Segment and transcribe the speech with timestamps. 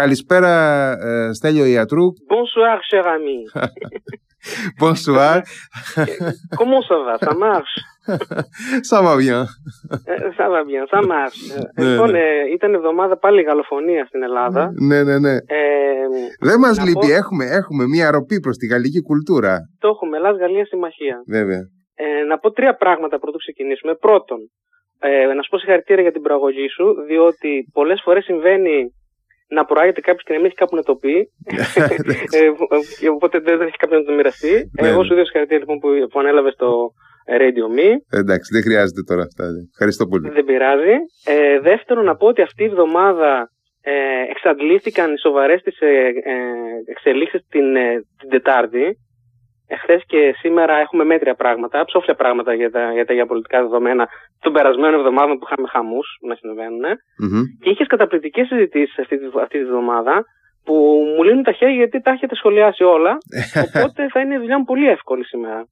[0.00, 0.52] Καλησπέρα,
[1.06, 2.02] ε, Στέλιο Ιατρού.
[2.32, 3.38] Bonsoir, cher ami.
[4.82, 5.36] Bonsoir.
[6.60, 7.74] Comment ça va, ça marche;
[8.90, 9.40] Ça va bien.
[10.10, 11.40] Ε, Ça va bien, ça marche.
[11.74, 12.18] Ε, Ναι, Λοιπόν, ναι.
[12.18, 14.72] ε, ήταν εβδομάδα πάλι γαλλοφωνία στην Ελλάδα.
[14.88, 15.34] Ναι, ναι, ναι.
[15.34, 15.64] Ε,
[16.40, 17.06] Δεν μας να λείπει.
[17.06, 19.54] πω- Έχουμε, έχουμε μια ροπή προς τη γαλλική κουλτούρα.
[19.78, 21.16] το έχουμε, Ελλάς-Γαλλία συμμαχία.
[21.28, 21.62] Βέβαια.
[21.94, 23.94] Ε, να πω τρία πράγματα πρωτού ξεκινήσουμε.
[23.94, 24.38] Πρώτον,
[24.98, 28.76] ε, να σου πω συγχαρητήρια για την προαγωγή σου, διότι πολλές φορές συμβαίνει
[29.48, 31.14] να προάγεται κάποιος και να μην έχει κάπου να το πει.
[32.38, 32.44] ε,
[33.04, 34.70] ε, οπότε δεν δεν έχει κάποιον να το μοιραστεί.
[34.80, 35.04] Ναι, Εγώ ναι.
[35.06, 36.68] σου δίνω συγχαρητήρια λοιπόν που, που ανέλαβες το
[37.42, 37.88] Radio Me.
[38.10, 39.44] Εντάξει, δεν χρειάζεται τώρα αυτά.
[39.72, 40.30] Ευχαριστώ πολύ.
[40.30, 40.96] Δεν πειράζει.
[41.24, 43.50] Ε, δεύτερον, να πω ότι αυτή η εβδομάδα
[43.82, 46.36] ε, εξαντλήθηκαν οι σοβαρές τις ε, ε,
[46.86, 48.98] εξελίξεις την, ε, την Τετάρτη.
[49.68, 54.08] Εχθές και σήμερα έχουμε μέτρια πράγματα, ψόφια πράγματα για τα, για τα γεωπολιτικά δεδομένα
[54.40, 56.84] των περασμένων εβδομάδων που είχαμε χαμούς να συμβαίνουν.
[57.18, 57.42] Μμμ.
[57.62, 60.24] Και είχες καταπληκτικές συζητήσεις αυτή, τη- αυτή τη βδομάδα
[60.64, 60.74] που
[61.16, 63.18] μου λύνουν τα χέρια γιατί τα έχετε σχολιάσει όλα.
[63.76, 65.64] Οπότε θα είναι η δουλειά μου πολύ εύκολη σήμερα.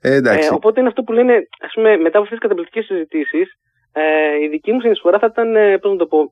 [0.00, 0.48] Ε, εντάξει.
[0.52, 1.34] Ε, οπότε είναι αυτό που λένε,
[1.66, 3.48] ας πούμε, μετά από αυτές τις καταπληκτικές συζητήσεις,
[3.92, 6.24] ε, η δική μου συνεισφορά θα ήταν, ε, πώς να το πω, ε,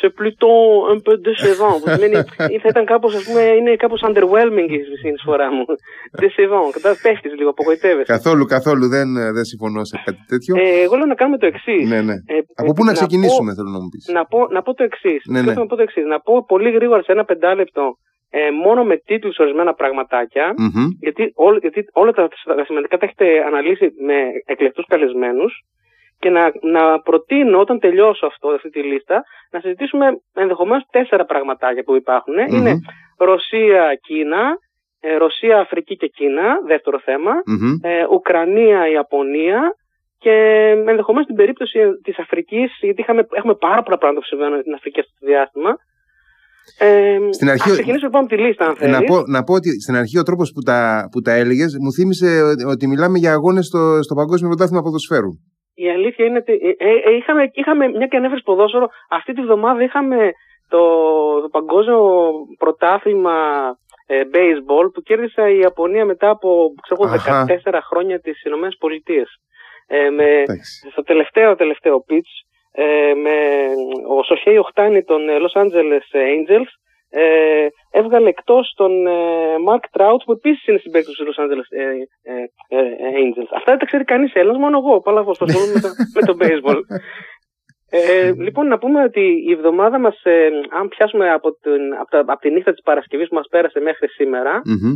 [0.00, 0.60] σε plutôt
[0.92, 1.76] un peu décevant.
[1.82, 2.16] Που σημαίνει,
[2.54, 5.64] ή θα ήταν κάπως, ας πούμε, είναι κάπως underwhelming η συνεισφορά μου.
[6.22, 6.70] Décevant.
[6.72, 8.12] Κατά πέφτεις λίγο, απογοητεύεσαι.
[8.12, 10.52] Καθόλου, καθόλου δεν, ε, δεν συμφωνώ σε κάτι τέτοιο.
[10.56, 11.88] Ε, εγώ λέω να κάνουμε το εξής.
[11.88, 12.14] ναι, ναι.
[12.54, 14.08] Από πού να ξεκινήσουμε, θέλω να μου πεις.
[14.12, 15.22] να, πω, να πω το εξής.
[15.26, 15.52] Ναι, ναι.
[15.52, 16.04] Να πω το εξής.
[16.04, 17.84] Να πω πολύ γρήγορα σε ένα πεντάλεπτο
[18.30, 20.54] ε, μόνο με τίτλους ορισμένα πραγματάκια.
[20.56, 20.86] Μμμ.
[21.00, 25.52] γιατί, ό, γιατί όλα τα, τα σημαντικά τα έχετε αναλύσει με εκλεκτούς καλεσμένους
[26.18, 31.82] και να, να προτείνω όταν τελειώσω αυτό, αυτή τη λίστα να συζητήσουμε ενδεχομένως τέσσερα πραγματάκια
[31.82, 32.34] που υπάρχουν.
[32.34, 32.56] Μμμ.
[32.56, 32.72] Είναι
[33.18, 34.42] Ρωσία, Κίνα,
[35.00, 37.72] ε, Ρωσία, Αφρική και Κίνα, δεύτερο θέμα, Μμμ.
[37.82, 39.60] ε, Ουκρανία, Ιαπωνία
[40.18, 40.34] και
[40.86, 45.00] ενδεχομένως στην περίπτωση της Αφρικής, γιατί είχαμε, έχουμε πάρα πολλά πράγματα που συμβαίνουν στην Αφρική
[45.00, 45.70] αυτό το διάστημα.
[46.78, 48.94] Ε, Στην αρχή- ας ξεκινήσω λοιπόν από τη λίστα αν θέλεις.
[48.98, 51.92] Να πω, να πω ότι στην αρχή ο τρόπος που τα, που τα έλεγες μου
[51.92, 55.32] θύμισε ότι, ότι μιλάμε για αγώνες στο, στο Παγκόσμιο Πρωτάθλημα Ποδοσφαίρου.
[55.84, 59.42] Η αλήθεια είναι ότι ε, ε, ε, είχαμε, είχαμε, μια και ανέφερες ποδόσφαιρο, αυτή τη
[59.42, 60.32] βδομάδα είχαμε
[60.68, 60.82] το,
[61.40, 63.36] το παγκόσμιο πρωτάθλημα
[64.06, 67.46] ε, baseball που κέρδισε η Ιαπωνία μετά από ξέρω, εγώ, Αχα.
[67.64, 69.28] 14 χρόνια τις Ηνωμένες Πολιτείες.
[69.86, 70.88] Ε, με, Εντάξει.
[70.90, 72.32] στο τελευταίο τελευταίο pitch
[72.72, 73.36] ε, με
[74.08, 76.70] ο Σοχέι Οχτάνη των ε, Los Angeles Angels
[77.10, 79.12] ε, έβγαλε εκτός τον ε,
[79.68, 81.82] Mark Trout που επίσης είναι στην περίπτωση του Los Angeles ε,
[82.32, 82.42] ε,
[82.78, 83.50] ε, Angels.
[83.50, 85.00] Αυτά δεν τα ξέρει κανείς Έλληνας, μόνο εγώ.
[85.00, 86.80] Παλαβός που ασχολούμαι με, το, με το baseball.
[87.90, 90.48] Ε, λοιπόν, να πούμε ότι η εβδομάδα μας, ε,
[90.78, 94.08] αν πιάσουμε από, την, από, τα, από τη νύχτα της Παρασκευής που μας πέρασε μέχρι
[94.08, 94.92] σήμερα, Μμμ.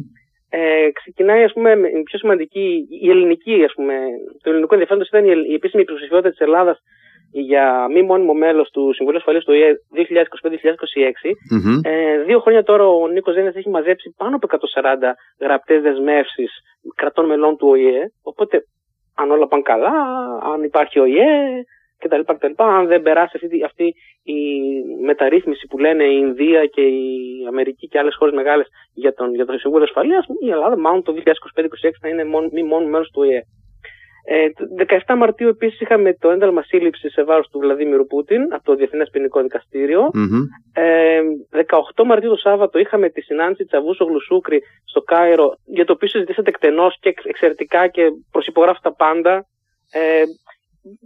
[0.51, 3.95] ε, ξεκινάει ας πούμε με η πιο σημαντική, η ελληνική ας πούμε,
[4.43, 6.79] το ελληνικό ενδιαφέρον ήταν η, ελ- η επίσημη υποψηφιότητα της Ελλάδας
[7.33, 11.31] για μη μόνιμο μέλος του Συμβουλίου Ασφαλείας του ΙΕ 2025-2026.
[11.51, 11.81] Μμμ.
[11.85, 16.51] Ε, δύο χρόνια τώρα ο Νίκος Ζένιας έχει μαζέψει πάνω από 140 γραπτές δεσμεύσεις
[16.95, 18.13] κρατών μελών του ΟΗΕ.
[18.23, 18.65] Οπότε
[19.15, 19.93] αν όλα πάνε καλά,
[20.55, 21.65] αν υπάρχει ΟΗΕ
[21.99, 22.21] κτλ.
[22.21, 23.85] κτλ αν δεν περάσει αυτή, τη- αυτή
[24.23, 24.39] η
[25.05, 27.11] μεταρρύθμιση που λένε η Ινδία και η
[27.49, 31.13] Αμερική και άλλες χώρες μεγάλες για τον, για το Συμβούλιο Ασφαλείας, η Ελλάδα μάλλον το
[31.13, 33.43] 2025-2026 θα είναι μόνο, μη μόνο μέλος του ΟΗΕ.
[34.25, 34.65] Ε, το
[35.07, 39.09] 17 Μαρτίου επίσης είχαμε το ένταλμα σύλληψης σε βάρος του Βλαδίμιρου Πούτιν από το Διεθνές
[39.11, 40.11] Ποινικό Δικαστήριο.
[40.15, 40.43] Μμμ.
[40.75, 41.21] Ε,
[41.97, 46.49] 18 Μαρτίου το Σάββατο είχαμε τη συνάντηση Τσαβούσο Γλουσούκρη στο Κάιρο, για το οποίο συζητήσατε
[46.49, 49.47] εκτενώς και εξ- εξαιρετικά και προσυπογράφω τα πάντα.
[49.93, 50.23] Ε,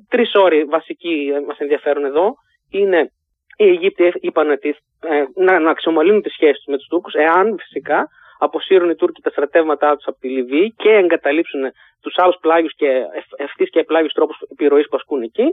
[0.08, 2.34] Τρεις όροι βασικοί μας ενδιαφέρουν εδώ.
[2.70, 3.10] Είναι
[3.56, 4.68] οι Αιγύπτιοι ε, είπαν ότι
[5.00, 9.20] ε, να, να αξιομαλύνουν τις σχέσεις τους με τους Τούρκους, εάν φυσικά αποσύρουν οι Τούρκοι
[9.20, 11.60] τα στρατεύματά τους από τη Λιβύη και εγκαταλείψουν
[12.02, 12.88] τους άλλους πλάγιους και
[13.36, 15.46] ευθύς και πλάγιους τρόπους επιρροής που ασκούν εκεί.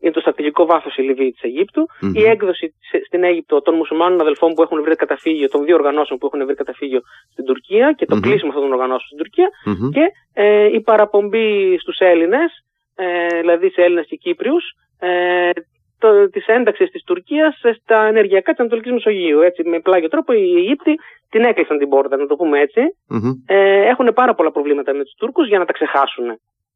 [0.00, 2.14] Είναι το στρατηγικό βάθος η Λιβύη της Αιγύπτου Μμμ.
[2.14, 6.18] η έκδοση σε- στην Αίγυπτο των μουσουλμάνων αδελφών που έχουν βρει καταφύγιο, των δύο οργανώσεων
[6.18, 7.00] που έχουν βρει καταφύγιο
[7.32, 8.22] στην Τουρκία και το Μμμ.
[8.22, 9.90] κλείσιμο αυτών των οργανώσεων στην Τουρκία Μμμ.
[9.90, 10.04] και
[10.34, 12.64] ε, η παραπομπή στους Έλληνες,
[12.94, 14.64] ε, δηλαδή σε Έλληνες και Κύπριους,
[14.98, 15.50] ε,
[15.98, 19.40] το, της ένταξης της Τουρκίας στα ενεργειακά της Ανατολικής Μεσογείου.
[19.40, 20.94] Έτσι, με πλάγιο τρόπο οι Αιγύπτιοι
[21.30, 22.80] την έκλεισαν την πόρτα, να το πούμε έτσι.
[23.08, 23.32] Μμμ.
[23.46, 26.26] Ε, έχουν πάρα πολλά προβλήματα με τους Τούρκους για να τα ξεχάσουν.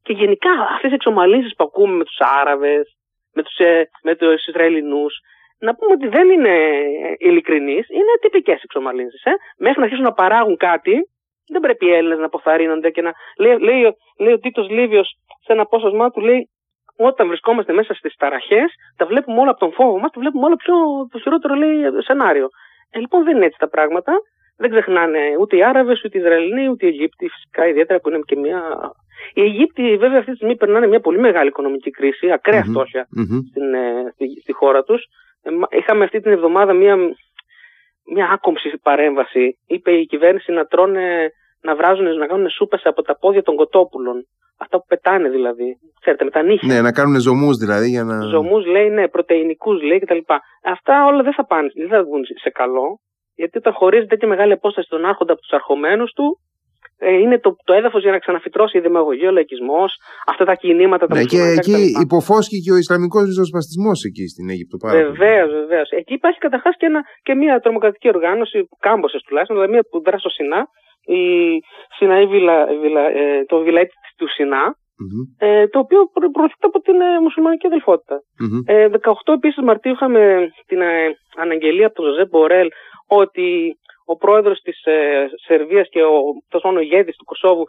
[0.03, 2.95] Και γενικά αυτές οι εξομαλύνσεις που ακούμε με τους Άραβες,
[3.33, 5.19] με τους, ε, με τους Ισραηλινούς,
[5.59, 6.55] να πούμε ότι δεν είναι
[7.17, 9.23] ειλικρινείς, είναι τυπικές εξομαλύνσεις.
[9.23, 9.31] Ε.
[9.57, 10.95] Μέχρι να αρχίσουν να παράγουν κάτι,
[11.47, 13.11] δεν πρέπει οι Έλληνες να αποθαρρύνονται και να...
[13.37, 15.07] Λέει, λέει, λέει ο Τίτος Λίβιος
[15.43, 16.49] σε ένα απόσπασμά του, λέει
[17.05, 20.55] όταν βρισκόμαστε μέσα στις ταραχές, τα βλέπουμε όλα από τον φόβο μας, τα βλέπουμε όλα
[20.55, 20.75] πιο
[21.11, 22.49] το χειρότερο λέει, σενάριο.
[22.91, 24.13] Ε, λοιπόν δεν είναι έτσι τα πράγματα.
[24.57, 28.19] Δεν ξεχνάνε ούτε οι Άραβες, ούτε οι Ισραηλινοί, ούτε οι Αιγύπτιοι, φυσικά ιδιαίτερα που είναι
[28.25, 28.61] και μια.
[29.33, 32.71] Οι Αιγύπτιοι βέβαια αυτή τη στιγμή περνάνε μια πολύ μεγάλη οικονομική κρίση, ακραία Μμμ.
[32.71, 33.39] φτώχεια Μμμ.
[33.49, 35.05] στην, ε, στη, στη χώρα τους.
[35.69, 36.95] είχαμε αυτή την εβδομάδα μία,
[38.13, 39.57] μία άκομψη παρέμβαση.
[39.67, 41.31] Είπε η κυβέρνηση να τρώνε,
[41.61, 44.25] να βράζουν, να κάνουν σούπες από τα πόδια των κοτόπουλων.
[44.57, 45.77] Αυτά που πετάνε δηλαδή.
[45.99, 46.73] Ξέρετε, με τα νύχια.
[46.73, 47.89] Ναι, να κάνουν ζωμούς δηλαδή.
[47.89, 48.21] Για να...
[48.21, 50.17] Ζωμούς λέει, ναι, πρωτεϊνικούς λέει κτλ.
[50.63, 52.99] Αυτά όλα δεν θα πάνε, δεν θα βγουν σε καλό.
[53.35, 56.39] Γιατί όταν χωρίζεις τέτοια μεγάλη απόσταση τον άρχοντα από τους αρχομένους του,
[56.97, 59.91] ε, είναι το, το έδαφος για να ξαναφυτρώσει η δημαγωγία, ο λαϊκισμός,
[60.31, 61.07] αυτά τα κινήματα.
[61.07, 64.75] Τα ναι, και εκεί υποφώσκει ο Ισλαμικός ριζοσπαστισμός εκεί στην Αίγυπτο.
[64.87, 65.89] Βεβαίως, βεβαίως.
[65.89, 66.87] Εκεί υπάρχει καταρχάς και,
[67.23, 70.61] και μια τρομοκρατική οργάνωση, κάμποσε τουλάχιστον, δηλαδή μια που δράσει στο Σινά,
[71.05, 71.23] η
[71.97, 75.47] Σιναή Βιλα, Βιλα, ε, το Βιλαίτη του Σινά, mm-hmm.
[75.47, 75.99] ε, το οποίο
[76.31, 78.15] προωθείται από την ε, μουσουλμανική αδελφότητα.
[78.15, 78.73] Mm-hmm.
[78.73, 82.67] Ε, 18 επίσης Μαρτίου είχαμε την ε, αναγγελία από τον Ζωζέ Μπορέλ
[83.07, 86.19] ότι ο πρόεδρος της ε, Σερβίας και ο,
[86.49, 87.65] τόσο ο ηγέτης του Κωσόβου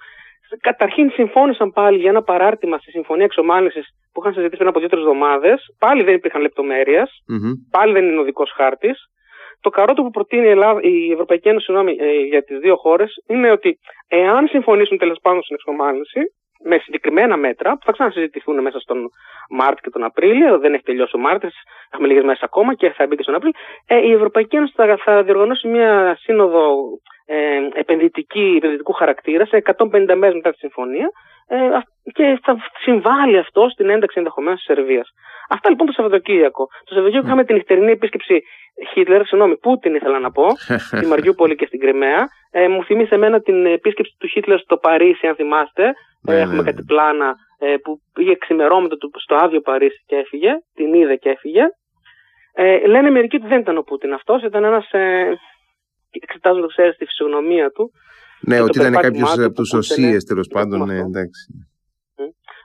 [0.60, 5.02] καταρχήν συμφώνησαν πάλι για ένα παράρτημα στη Συμφωνία Εξομάλυνσης που είχαν συζητήσει πριν από δύο-τρεις
[5.02, 5.74] εβδομάδες.
[5.78, 6.42] Πάλι δεν υπήρχαν
[7.70, 9.11] Πάλι δεν είναι ο δικός χάρτης.
[9.62, 13.10] Το καρότο που προτείνει η, Ελλάδα, η Ευρωπαϊκή Ένωση συγγνώμη, ε, για τις δύο χώρες
[13.26, 13.78] είναι ότι
[14.08, 16.20] εάν συμφωνήσουν τέλος πάντων στην εξομάλυνση,
[16.64, 19.10] με συγκεκριμένα μέτρα που θα ξανασυζητηθούν μέσα στον
[19.50, 20.58] Μάρτιο και τον Απρίλιο.
[20.58, 21.50] Δεν έχει τελειώσει ο Μάρτιο,
[21.90, 23.58] έχουμε λίγες μέρες ακόμα και θα μπει και στον Απρίλιο.
[23.86, 26.62] Ε, η Ευρωπαϊκή Ένωση θα, θα διοργανώσει μια σύνοδο
[27.26, 31.10] ε, επενδυτική, επενδυτικού χαρακτήρα σε 150 μέρες μετά τη συμφωνία
[31.48, 31.56] ε,
[32.12, 35.08] και θα συμβάλλει αυτό στην ένταξη ενδεχομένως της Σερβίας.
[35.48, 36.66] Αυτά λοιπόν το Σαββατοκύριακο.
[36.66, 38.42] Το Σαββατοκύριακο είχαμε την νυχτερινή επίσκεψη
[38.92, 40.46] Χίτλερ, συγγνώμη, Πούτιν ήθελα να πω,
[40.96, 42.28] στη Μαριούπολη και στην Κρυμαία.
[42.50, 45.94] Ε, μου θυμίσε εμένα την επίσκεψη του Χίτλερ στο Παρίσι, αν θυμάστε.
[46.22, 46.84] Ναι, Έχουμε ναι, κάτι ναι.
[46.84, 50.50] πλάνα ε, που πήγε ξημερώμετρο στο άδειο Παρίσι και έφυγε.
[50.74, 51.62] Την είδε και έφυγε.
[52.52, 54.90] Ε, λένε μερικοί ότι δεν ήταν ο Πούτιν αυτός, ήταν ένας.
[54.90, 55.38] Ε,
[56.10, 57.92] εξετάζοντας, ξέρεις, τη φυσιογνωμία του.
[58.40, 60.86] Ναι, ότι ήταν κάποιος από τους οσίες τέλος πάντων.
[60.86, 61.66] Ναι, εντάξει.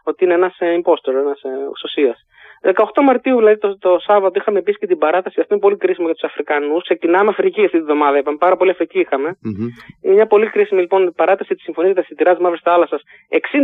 [0.03, 1.41] Ότι είναι ένας impostor, ένας
[1.83, 2.15] οσία.
[2.63, 2.73] 18
[3.03, 5.39] Μαρτίου, δηλαδή το, το Σάββατο, είχαμε επίσης και την παράταση.
[5.39, 6.83] Αυτό είναι πολύ κρίσιμο για τους Αφρικανούς.
[6.83, 8.17] Ξεκινάμε Αφρική αυτή τη βδομάδα.
[8.17, 9.29] Είπαμε πάρα πολύ Αφρική είχαμε.
[9.29, 9.69] Mm-hmm.
[10.01, 13.01] Είναι μια πολύ κρίσιμη λοιπόν παράταση της συμφωνίας για τα σιτηρά Μαύρης Θάλασσας.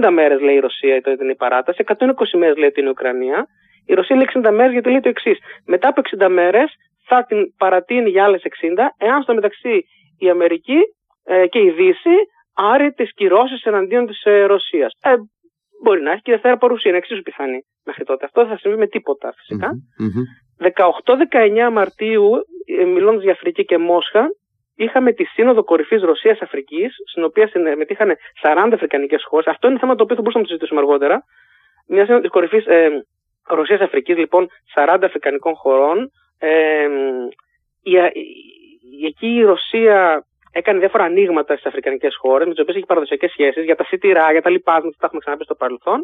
[0.06, 1.84] 60 μέρες λέει η Ρωσία ήταν η παράταση.
[1.88, 1.94] 120
[2.38, 3.48] μέρες λέει την Ουκρανία.
[3.86, 5.38] Η Ρωσία λέει 60 μέρες γιατί λέει το εξής.
[5.66, 6.74] Μετά από 60 μέρες
[7.06, 9.86] θα την παρατείνει για άλλες 60, εάν στο μεταξύ
[10.20, 10.80] η Αμερική
[11.24, 12.16] ε, και η Δύση
[12.54, 14.94] άρει τις κυρώσεις εναντίον της ε, Ρωσίας.
[15.02, 15.14] Ε,
[15.84, 18.26] Μπορεί να έχει και δεύτερα παρουσία, είναι εξίσου πιθανή μέχρι τότε.
[18.26, 19.70] Αυτό δεν θα συμβεί με τίποτα φυσικά.
[19.72, 20.66] Mm-hmm.
[21.68, 22.32] 18-19 Μαρτίου,
[22.80, 24.28] ε, μιλώντας για Αφρική και Μόσχα,
[24.76, 29.48] είχαμε τη Σύνοδο Κορυφής Ρωσία-Αφρική, στην οποία συμμετείχαν 40 Αφρικανικές χώρες.
[29.48, 31.24] Αυτό είναι θέμα το οποίο θα μπορούσαμε να το συζητήσουμε αργότερα.
[31.88, 33.06] Μια Σύνοδος Κορυφής ε,
[33.48, 36.12] Ρωσία-Αφρική, λοιπόν, 40 Αφρικανικών χωρών.
[36.40, 36.88] Ε,
[37.82, 37.92] η,
[39.00, 43.32] η, εκεί η Ρωσία έκανε διάφορα ανοίγματα στις αφρικανικές χώρες, με τις οποίες έχει παραδοσιακές
[43.32, 46.00] σχέσεις για τα σιτηρά, για τα λοιπάσματα, τα έχουμε ξαναπεί στο παρελθον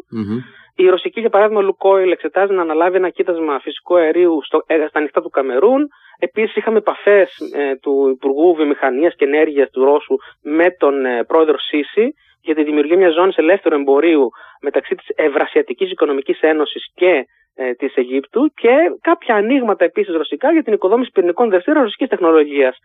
[0.76, 4.98] Η ρωσική, για παράδειγμα, Λουκόιλ εξετάζει να αναλάβει ένα κοίτασμα φυσικού αερίου στο, ε, στα
[4.98, 5.88] ανοιχτά του Καμερούν.
[6.18, 11.58] Επίσης, είχαμε επαφές ε, του Υπουργού Βιομηχανίας και Ενέργειας του Ρώσου με τον ε, πρόεδρο
[11.58, 14.30] Σίση για τη δημιουργία μια ζώνη ελεύθερου εμπορίου
[14.60, 20.62] μεταξύ της Ευρασιατικής Οικονομικής Ένωσης και ε, της Αιγύπτου και κάποια ανοίγματα επίσης ρωσικά για
[20.62, 22.78] την οικοδόμηση πυρηνικών δραστηρίων ρωσικής τεχνολογίας.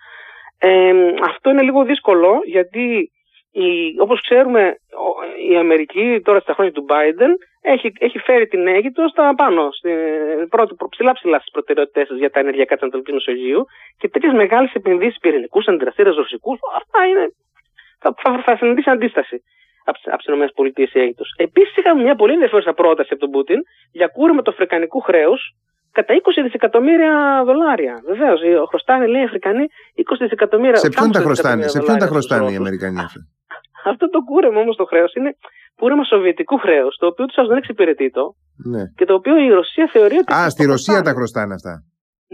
[0.60, 0.94] Ε,
[1.24, 3.12] αυτό είναι λίγο δύσκολο γιατί
[3.52, 4.76] η, όπως ξέρουμε
[5.50, 7.32] η Αμερική τώρα στα χρόνια του Biden
[7.62, 9.92] έχει, έχει φέρει την Αίγυπτο στα πάνω, στην
[10.50, 13.66] πρώτη, ψηλά ψηλά στις προτεραιότητες για τα ενεργειακά της Ανατολικής Μεσογείου
[13.98, 17.26] και τέτοιες μεγάλες επενδύσεις πυρηνικούς, αντιδραστήρες ρωσικούς, αυτά είναι,
[18.00, 19.44] θα, θα, θα συναντήσει αντίσταση
[19.86, 21.34] από τις ΗΠΑ η Αίγυπτος.
[21.38, 23.60] Επίσης είχαμε μια πολύ ενδιαφέρουσα πρόταση από τον Πούτιν
[23.92, 25.42] για κούρεμα του αφρικανικού χρέους
[25.98, 27.14] κατά 20 δισεκατομμύρια
[27.48, 27.96] δολάρια.
[28.12, 32.52] Βεβαίως, χρωστάνε λέει οι Αφρικανοί 20 δισεκατομμύρια Σε ποιον τα χρωστάνε, σε ποιον τα χρωστάνε
[32.52, 33.20] οι Αμερικανοί αυτά.
[33.92, 35.32] Αυτό το κούρεμα όμως το χρέος είναι
[35.80, 38.36] κούρεμα σοβιετικού χρέους, το οποίο τους δεν εξυπηρετεί το.
[38.72, 38.84] Ναι.
[38.98, 40.34] Και το οποίο η Ρωσία θεωρεί ότι.
[40.34, 41.74] Α, στη Ρωσία τα χρωστάνε αυτά.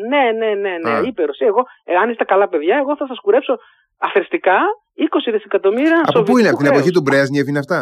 [0.10, 0.98] Ναι, ναι, ναι, ναι.
[0.98, 1.02] Α.
[1.08, 3.54] Είπε η Ρωσία, εγώ, εάν είστε καλά παιδιά, εγώ θα σας κουρέψω
[3.98, 4.58] αφαιριστικά
[5.28, 6.02] 20 δισεκατομμύρια.
[6.06, 7.80] Από πού είναι, από την εποχή του Μπρέσνιεφ είναι αυτά;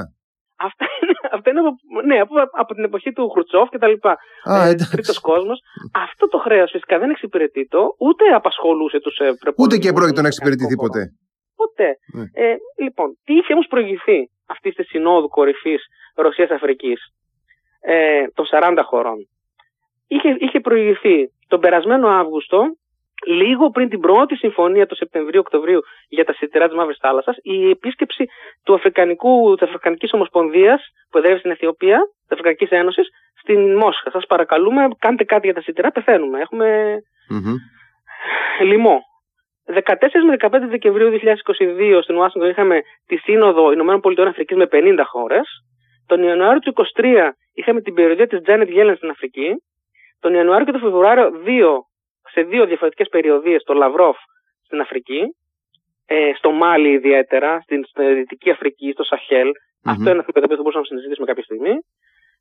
[0.68, 4.18] Αυτά είναι, αυτά είναι από, ναι, από, από την εποχή του Χρουτσόφ και τα λοιπά.
[4.44, 5.60] ε, Τρίτος κόσμος.
[6.06, 10.28] Αυτό το χρέος φυσικά δεν εξυπηρετεί το, ούτε απασχολούσε τους ε, Ούτε και πρόκειται να
[10.28, 11.04] εξυπηρετηθεί ποτέ.
[11.56, 11.90] Ποτέ.
[12.14, 12.26] Ναι.
[12.44, 15.82] Ε, λοιπόν, τι είχε όμως προηγηθεί αυτής της συνόδου κορυφής
[16.16, 16.94] Ρωσία-Αφρική
[17.82, 19.18] ε, των 40 χωρών.
[20.08, 21.18] Είχε, είχε προηγηθεί
[21.48, 22.64] τον περασμένο Αύγουστο
[23.28, 25.80] λίγο πριν την πρώτη συμφωνία του Σεπτεμβρίου-Οκτωβρίου
[26.10, 28.26] για τα σιτηρά της Μαύρης Θάλασσας, η επίσκεψη
[28.70, 33.08] του Αφρικανικού, της Αφρικανικής Ομοσπονδίας που εδρεύει στην Αιθιοπία, της Αφρικανικής Ένωσης,
[33.42, 34.12] στην Μόσχα.
[34.12, 36.40] Σας παρακαλούμε, κάντε κάτι για τα σιτηρά, πεθαίνουμε.
[36.40, 36.98] Έχουμε
[37.34, 37.58] mm-hmm.
[38.66, 39.02] λοιμό.
[39.66, 39.74] 14
[40.28, 45.48] με 15 Δεκεμβρίου 2022 στην Ουάσιγκτον είχαμε τη Σύνοδο Ηνωμένων Πολιτειών Αφρικής με 50 χώρες.
[46.08, 49.50] Τον Ιανουάριο του 2023 είχαμε την περιοδία της Janet Yellen στην Αφρική.
[50.20, 51.84] Τον Ιανουάριο και τον Φεβρουάριο δύο
[52.34, 54.18] σε δύο διαφορετικές περιοδίες στο Λαυρόφ
[54.66, 55.22] στην Αφρική,
[56.12, 57.86] ε, στο Μάλι ιδιαίτερα, στην,
[58.16, 59.50] Δυτική Αφρική, στο σαχελ
[59.84, 61.74] Αυτό είναι ένα θέμα που θα μπορούσαμε να συζητήσουμε κάποια στιγμή.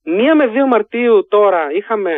[0.04, 2.12] Μία με 2 Μαρτίου τώρα είχαμε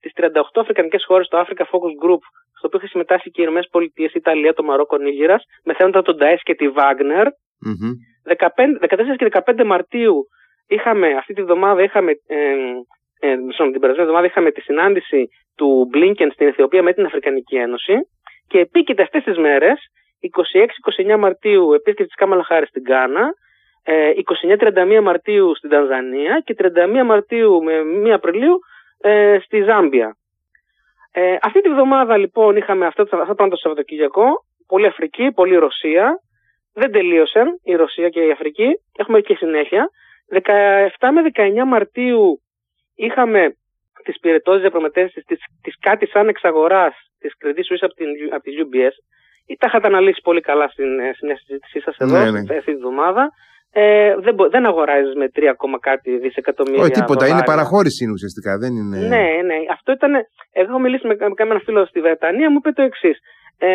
[0.00, 2.22] τις 38 Αφρικανικές χώρες στο Africa Focus Group,
[2.58, 6.02] στο οποίο είχε συμμετάσχει και οι Ηνωμένες Πολιτείες, η Ιταλία, το Μαρόκο, Νίγηρας, με θέματα
[6.02, 7.26] τον Νταέ και τη Βάγνερ.
[8.80, 10.16] 14 και 15 Μαρτίου
[10.66, 12.36] είχαμε, αυτή τη βδομάδα είχαμε, ε,
[13.20, 17.94] ε, την περασμένη εβδομάδα είχαμε τη συνάντηση του Blinken στην Αιθιοπία με την Αφρικανική Ένωση
[18.48, 19.78] και επίκειται αυτές τις μέρες,
[21.12, 23.34] 26-29 Μαρτίου επίσκεψη της Κάμαλα Χάρης στην Γκάνα,
[24.58, 27.72] 29-31 ε, Μαρτίου στην Τανζανία και 31 Μαρτίου με
[28.04, 28.58] 1 Απριλίου
[28.98, 30.16] ε, στη Ζάμπια.
[31.12, 34.24] Ε, αυτή τη βδομάδα λοιπόν είχαμε αυτό, αυτό πάνω το Σαββατοκύριακο,
[34.66, 36.20] πολύ Αφρική, πολύ Ρωσία.
[36.72, 39.90] Δεν τελείωσαν η Ρωσία και η Αφρική, έχουμε και συνέχεια.
[40.32, 40.40] 17
[40.98, 42.40] με 19 Μαρτίου
[42.94, 43.56] είχαμε
[44.02, 45.24] τις πυρετώσεις διαπραγματεύσεις
[45.62, 48.94] της κάτι σαν εξαγοράς της Credit Suisse από, την, από τη UBS.
[49.60, 52.38] Τα είχατε αναλύσει πολύ καλά στην, ε, στην συζήτησή σας εδώ, ναι, ναι.
[52.38, 53.24] αυτή τη βδομάδα.
[53.72, 56.82] Ε, δεν, δεν αγοράζεις με 3, κάτι δισεκατομμύρια.
[56.82, 57.28] Όχι, τίποτα.
[57.28, 58.58] Είναι παραχώρηση είναι ουσιαστικά.
[58.58, 58.98] Δεν είναι...
[58.98, 59.58] Ναι, ναι.
[59.76, 60.12] Αυτό ήταν.
[60.52, 63.16] Εγώ έχω μιλήσει με, με ένα φίλο στη Βρετανία, μου είπε το εξής.
[63.58, 63.68] Ε,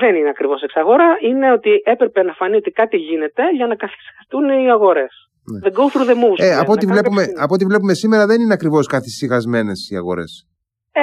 [0.00, 1.08] δεν είναι ακριβώς εξαγορά.
[1.28, 5.12] Είναι ότι έπρεπε να φανεί ότι κάτι γίνεται για να καθιστούν οι αγορές.
[5.50, 5.58] Ναι.
[5.64, 6.40] The go through the moves.
[6.46, 10.46] Ε, από, ό,τι βλέπουμε, από ό,τι βλέπουμε σήμερα δεν είναι ακριβώς καθυσυχασμένες οι αγορές.
[10.92, 11.00] Ε,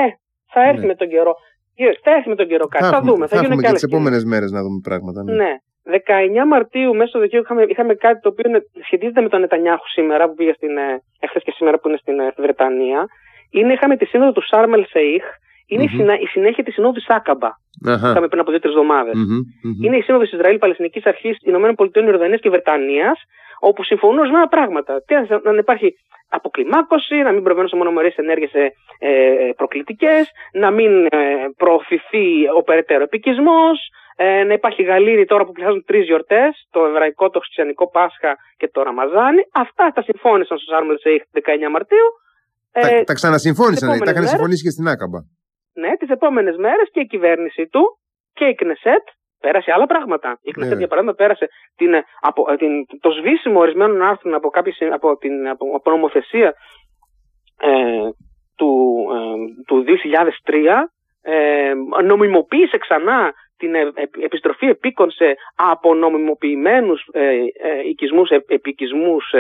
[0.53, 0.85] θα έρθει ναι.
[0.85, 1.33] με τον καιρό.
[2.03, 2.83] Θα έρθει με τον καιρό κάτι.
[2.83, 3.27] Θα, θα δούμε.
[3.27, 5.24] Θα, θα γίνουν και τις επόμενες μέρες να δούμε πράγματα.
[5.24, 5.33] Ναι.
[5.33, 5.53] ναι.
[6.43, 8.45] 19 Μαρτίου μέσα στο Δεκέμβριο είχαμε, είχαμε κάτι το οποίο
[8.86, 12.19] σχετίζεται με τον Νετανιάχου σήμερα που πήγε στην, ε, εχθές και σήμερα που είναι στην
[12.19, 13.07] ε, Βρετανία.
[13.50, 15.24] Είναι, είχαμε τη σύνοδο του Σάρμελ Σεϊχ.
[15.67, 16.21] Είναι mm-hmm.
[16.21, 17.50] η, συνέχεια της συνόδου της Άκαμπα.
[17.88, 18.09] Uh-huh.
[18.09, 19.13] Είχαμε πριν από δύο-τρεις εβδομάδες.
[19.17, 19.86] Mm-hmm.
[19.86, 23.17] Είναι η σύνοδο Ισραήλ, Παλαιστινική Αρχής, Ηνωμένων Πολιτειών, Ιορδανίας και Βρετανίας,
[23.59, 25.03] όπου συμφωνούν ορισμένα πράγματα.
[25.05, 25.95] Τι, να υπάρχει
[26.29, 28.69] αποκλιμάκωση, να μην προβαίνουν σε μονομερείς ενέργειες ε,
[29.55, 31.17] προκλητικές, να μην ε,
[31.57, 33.77] προωθηθεί ο περαιτέρω επικισμός,
[34.15, 38.67] ε, να υπάρχει γαλήνη τώρα που πλησιάζουν τρεις γιορτές, το εβραϊκό, το χριστιανικό Πάσχα και
[38.74, 39.41] το Ραμαζάνι.
[39.51, 42.07] Αυτά τα συμφώνησαν στο Σάρμελ Σέιχ 19 Μαρτίου.
[42.71, 45.19] Τα, ε, τα ξανασυμφώνησαν, τα είχαν συμφωνήσει και στην Άκαμπα.
[45.74, 47.83] Ναι, τις επόμενες μέρες και η κυβέρνηση του
[48.33, 49.05] και η Κνεσέτ
[49.39, 50.39] πέρασε άλλα πράγματα.
[50.41, 50.79] Η Κνεσέτ, ναι.
[50.79, 51.91] για παράδειγμα, πέρασε την,
[52.22, 56.53] από, την, το σβήσιμο ορισμένων άρθρων από, κάποιες, από, την, από, από νομοθεσία
[57.62, 58.10] ε,
[58.55, 59.86] του, ε, του
[60.43, 60.55] 2003.
[61.22, 63.91] Ε, νομιμοποίησε ξανά την ε,
[64.24, 69.34] επιστροφή επίκων σε απονομιμοποιημένους ε, ε, οικισμούς, επικισμούς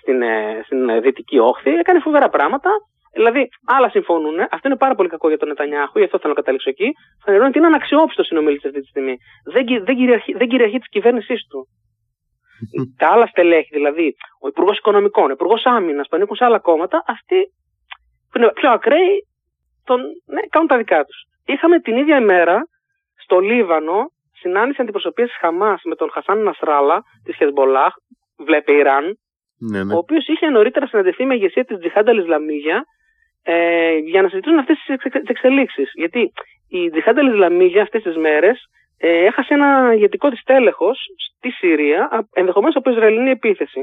[0.00, 0.22] στην,
[0.64, 2.70] στην Δυτική Όχθη, έκανε φοβερά πράγματα.
[3.14, 4.40] Δηλαδή, άλλα συμφωνούν.
[4.40, 6.88] Αυτό είναι πάρα πολύ κακό για τον Νετανιάχου, γι' αυτό θέλω να καταλήξω εκεί.
[7.24, 9.16] Φανερώνει ότι είναι αναξιόπιστος συνομιλητή αυτή τη στιγμή.
[9.52, 11.66] Δεν, δεν, κυριαρχεί, δεν κυριαρχεί της κυβέρνησής του.
[12.98, 17.02] Τα άλλα στελέχη, δηλαδή ο Υπουργός Οικονομικών, ο Υπουργός Άμυνας που ανήκουν σε άλλα κόμματα,
[17.06, 17.40] αυτοί
[18.30, 19.26] που είναι πιο ακραίοι,
[19.84, 21.18] τον, ναι, κάνουν τα δικά τους.
[21.46, 22.60] Είχαμε την ίδια ημέρα
[23.22, 27.92] στο Λίβανο συνάντησε αντιπροσωπείες της Χαμάς με τον Χασάν Νασράλα της Χεσμολάχ,
[28.38, 29.18] βλέπε Ιράν,
[29.58, 29.94] ναι, ναι.
[29.94, 32.84] ο οποίος είχε νωρίτερα συναντηθεί με ηγεσία της Τζιχάντα Ισλαμίγια
[33.44, 35.90] ε, για να συζητήσουν αυτές τις εξελίξεις.
[35.94, 36.32] Γιατί
[36.68, 42.76] η Τζιχάντα Ισλαμίγια αυτές τις μέρες ε, έχασε ένα ηγετικό της τέλεχος στη Συρία, ενδεχομένως
[42.76, 43.80] από Ισραηλινή επίθεση.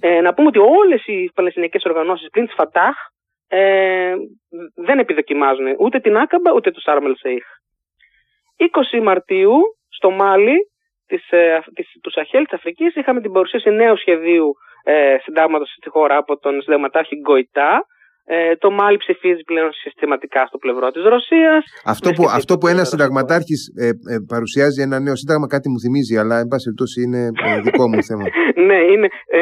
[0.00, 2.96] Ε, να πούμε ότι όλες οι παλαιστινιακές οργανώσεις πλην της Φατάχ
[3.48, 4.14] ε,
[4.74, 7.44] δεν επιδοκιμάζουν ούτε την Άκαμπα ούτε του Σάρμελ Σέιχ.
[8.96, 9.54] 20 Μαρτίου
[9.88, 10.56] στο Μάλι
[11.06, 15.88] της, ε, της, του Σαχέλ της Αφρικής είχαμε την παρουσίαση νέου σχεδίου ε, συντάγματος στη
[15.88, 17.86] χώρα από τον συνταγματάρχη Γκοϊτά
[18.26, 21.64] ε, το Μάλι ψηφίζει πλέον συστηματικά στο πλευρό της Ρωσίας.
[21.84, 23.92] Αυτό που, αυτό που ένας συνταγματάρχης ε, ε,
[24.28, 28.02] παρουσιάζει ένα νέο σύνταγμα κάτι μου θυμίζει, αλλά εν πάση περιπτώσει είναι ε, δικό μου
[28.02, 28.24] θέμα.
[28.68, 29.08] ναι, είναι.
[29.26, 29.38] Ε,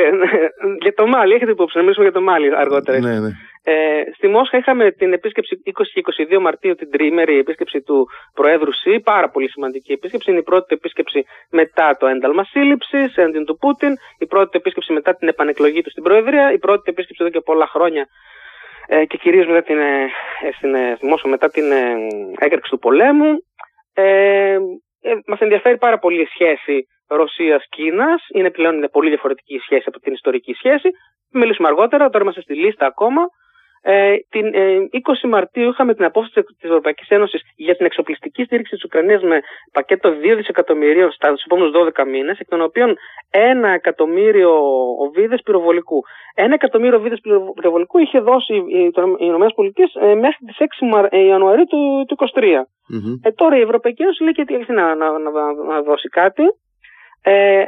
[0.80, 2.98] για το Μάλι, έχετε υπόψη να μιλήσουμε για το Μάλι αργότερα.
[2.98, 3.30] ναι, ναι.
[3.64, 3.74] Ε,
[4.16, 6.02] στη Μόσχα είχαμε την επίσκεψη 20 και
[6.36, 10.30] 22 Μαρτίου, την τρίμερη επίσκεψη του Προέδρου ΣΥ, πάρα πολύ σημαντική επίσκεψη.
[10.30, 15.14] Είναι η πρώτη επίσκεψη μετά το ένταλμα σύλληψης έντυν του Πούτιν, η πρώτη επίσκεψη μετά
[15.14, 18.41] την επανεκλογή του στην Προεδρία, η πρώτη επίσκεψη εδώ και πολλά χρόνια ε,
[19.06, 20.08] και κυρίως μετά την, ε,
[20.56, 21.94] στην, ε, Μόσχα, μετά την ε,
[22.38, 23.44] έκρηξη του πολέμου.
[23.94, 24.58] Ε,
[25.00, 28.26] ε, μας ενδιαφέρει πάρα πολύ η σχέση Ρωσίας-Κίνας.
[28.34, 30.88] Είναι πλέον είναι πολύ διαφορετική η σχέση από την ιστορική σχέση.
[31.30, 33.22] Μιλήσουμε αργότερα, τώρα είμαστε στη λίστα ακόμα.
[33.84, 38.74] Ε, την 20 ε, Μαρτίου είχαμε την απόφαση της Ευρωπαϊκής Ένωσης για την εξοπλιστική στήριξη
[38.74, 39.40] της Ουκρανίας με
[39.72, 42.96] πακέτο 2 δισεκατομμυρίων στους επόμενους 12 μήνες, εκ των οποίων
[43.30, 44.50] 1 εκατομμύριο
[44.98, 46.02] οβίδες πυροβολικού.
[46.36, 47.20] 1 εκατομμύριο οβίδες
[47.54, 49.02] πυροβολικού είχε δώσει οι ΗΠΑ
[50.00, 52.42] ε, μέχρι τις 6 Ιανουαρίου του 2023.
[53.22, 55.30] Ε, τώρα η Ευρωπαϊκή Ένωση λέει και να, να, να,
[55.68, 56.42] να δώσει κάτι.
[57.22, 57.64] Ε,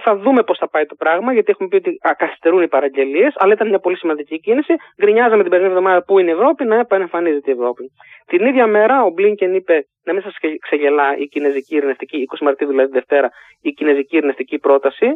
[0.00, 3.52] θα δούμε πώς θα πάει το πράγμα, γιατί έχουμε πει ότι καθυστερούν οι παραγγελίες, αλλά
[3.52, 4.74] ήταν μια πολύ σημαντική κίνηση.
[5.02, 7.90] Γκρινιάζαμε την περσμένη εβδομάδα που είναι η Ευρώπη, να επανεμφανίζεται η Ευρώπη.
[8.26, 12.68] Την ίδια μέρα ο Μπλίνκεν είπε να μην σας ξεγελά η κινέζικη ειρηνευτική, 20 Μαρτίου
[12.68, 13.28] δηλαδή Δευτέρα,
[13.60, 15.06] η κινέζικη ειρηνευτική πρόταση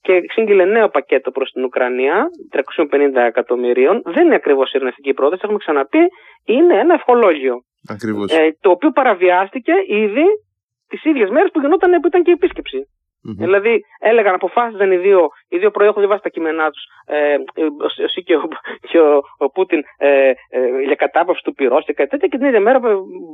[0.00, 4.02] και σύγγειλε νέο πακέτο προς την Ουκρανία, 350 εκατομμυρίων.
[4.04, 6.02] Δεν είναι ακριβώς ειρηνευτική πρόταση, έχουμε ξαναπεί,
[6.44, 7.64] είναι ένα ευχολόγιο.
[8.28, 10.24] Ε, το οποίο παραβιάστηκε ήδη
[10.88, 12.86] τις ίδιες μέρες που γινόταν που ήταν και η επίσκεψη.
[13.22, 13.42] Mm-hmm.
[13.44, 17.36] Δηλαδή έλεγαν, αποφάσιζαν οι δύο, οι δύο πρωί, έχω διαβάσει τα κείμενά τους, ε,
[18.04, 18.48] εσύ και ο,
[18.90, 20.34] και ο, ο Πούτιν, ε, ε,
[20.86, 22.80] για κατάπαυση του πυρός και κάτι τέτοια, και την ίδια μέρα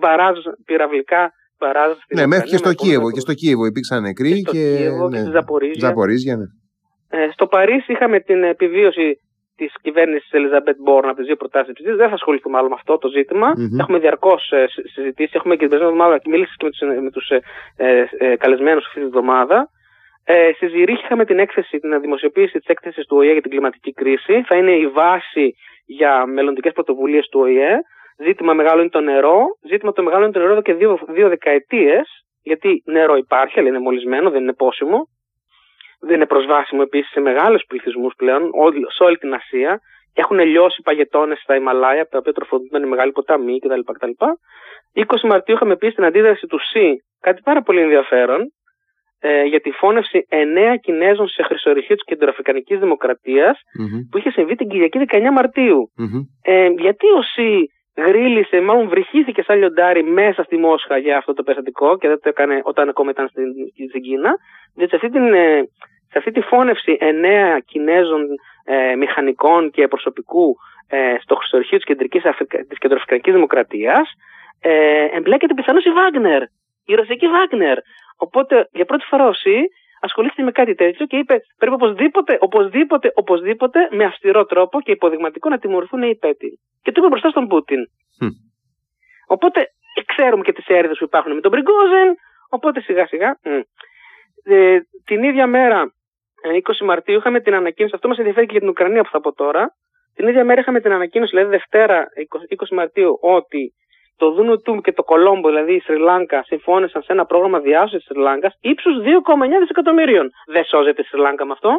[0.01, 1.33] μπαράζ πυραυλικά.
[1.59, 3.11] Μπαράζ ναι, μέχρι και στο Κίεβο.
[3.11, 4.31] Και στο Κίεβο υπήρξαν νεκροί.
[4.31, 5.89] Και, στο και, Κίεβο ναι, και στη Ζαπορίζια.
[5.89, 6.45] Ζαπορίζια ναι.
[7.19, 9.19] ε, στο Παρίσι είχαμε την επιβίωση
[9.57, 12.99] της κυβέρνησης Ελιζαμπέτ Μπόρν από τις δύο προτάσεις τη Δεν θα ασχοληθούμε άλλο με αυτό
[12.99, 13.49] το ζήτημα.
[13.53, 13.81] Mm-hmm.
[13.81, 15.33] Έχουμε διαρκώς ε, συζητήσει.
[15.35, 17.41] Έχουμε και την περσμένη εβδομάδα μιλήσει και με τους ε,
[18.19, 19.69] ε, καλεσμένους αυτή τη εβδομάδα.
[20.29, 23.93] Ε, στη Ζηρίχη είχαμε την έκθεση, την δημοσιοποίηση της έκθεσης του ΟΗΕ για την κλιματική
[23.93, 24.43] κρίση.
[24.47, 25.55] Θα είναι η βάση
[25.87, 27.79] για μελλοντικές πρωτοβουλίες του ΟΗΕ.
[28.25, 29.45] Ζήτημα μεγάλο είναι το νερό.
[29.69, 32.09] Ζήτημα το μεγάλο είναι το νερό εδώ και δύο, δύο δεκαετίες.
[32.43, 35.09] Γιατί νερό υπάρχει, αλλά είναι μολυσμένο, δεν είναι πόσιμο.
[36.01, 38.51] Δεν είναι προσβάσιμο επίσης σε μεγάλους πληθυσμούς πλέον,
[38.95, 39.81] σε όλη την Ασία.
[40.15, 43.81] Έχουν λιώσει παγετώνες στα Ιμαλάια, από τα οποία τροφοδοτούνται οι μεγάλοι ποταμοί κτλ.
[43.93, 44.11] κτλ.
[44.95, 48.53] 20 Μαρτίου είχαμε πει στην αντίδραση του ΣΥ κάτι πάρα πολύ ενδιαφέρον,
[49.27, 52.79] ε, για τη φώνευση εννέα Κινέζων σε χρυσορυχείο της Κεντροαφρικανικής
[54.11, 55.91] που είχε συμβεί την Κυριακή 19 μαρτιου
[56.43, 61.43] Ε, γιατί ο Σι γρίλησε, μάλλον βρυχήθηκε σαν λιοντάρι μέσα στη Μόσχα για αυτό το
[61.43, 63.45] περιστατικό και δεν το έκανε όταν ακόμα ήταν στην,
[63.89, 64.33] στην Κίνα,
[64.75, 65.63] διότι σε αυτή, την, ε,
[66.11, 68.23] σε αυτή τη φώνευση εννέα Κινέζων
[68.65, 70.57] ε, μηχανικών και προσωπικού
[70.89, 72.23] ε, στο χρυσορυχείο της, Κεντρικής
[72.69, 74.13] της Κεντροαφρικανικής Δημοκρατίας
[74.61, 76.43] ε, εμπλέκεται πιθανώς η Βάγνερ,
[76.87, 77.79] η ρωσική Βάγνερ,
[78.17, 79.59] Οπότε για πρώτη φορά ο ΣΥ
[80.01, 85.49] ασχολήθηκε με κάτι τέτοιο και είπε πρέπει οπωσδήποτε, οπωσδήποτε, οπωσδήποτε με αυστηρό τρόπο και υποδειγματικό
[85.49, 86.61] να τιμωρηθούν οι υπέτειοι.
[86.83, 87.81] Και το είπε μπροστά στον Πούτιν.
[89.27, 89.71] Οπότε
[90.07, 92.17] ξέρουμε και τις έρευνε που υπάρχουν με τον Μπριγκόζεν.
[92.49, 93.39] Οπότε σιγά σιγά.
[94.45, 95.93] Ε, την ίδια μέρα,
[96.65, 97.95] 20 ε, Μαρτίου, είχαμε την ανακοίνωση.
[97.95, 99.77] Αυτό μας ενδιαφέρει και για την Ουκρανία που θα πω τώρα.
[100.15, 102.07] Την ίδια μέρα είχαμε την ανακοίνωση, δηλαδή Δευτέρα
[102.51, 103.75] 20, 20 Μαρτίου, ότι
[104.17, 107.99] το Δούνου Τούμ και το Κολόμπο, δηλαδή η Σρι Λάγκα, συμφώνησαν σε ένα πρόγραμμα διάσωσης
[107.99, 110.31] της Σρι Λάγκας ύψους 2,9 δισεκατομμυρίων.
[110.47, 111.71] Δεν σώζεται η Σρι Λάγκα με αυτό.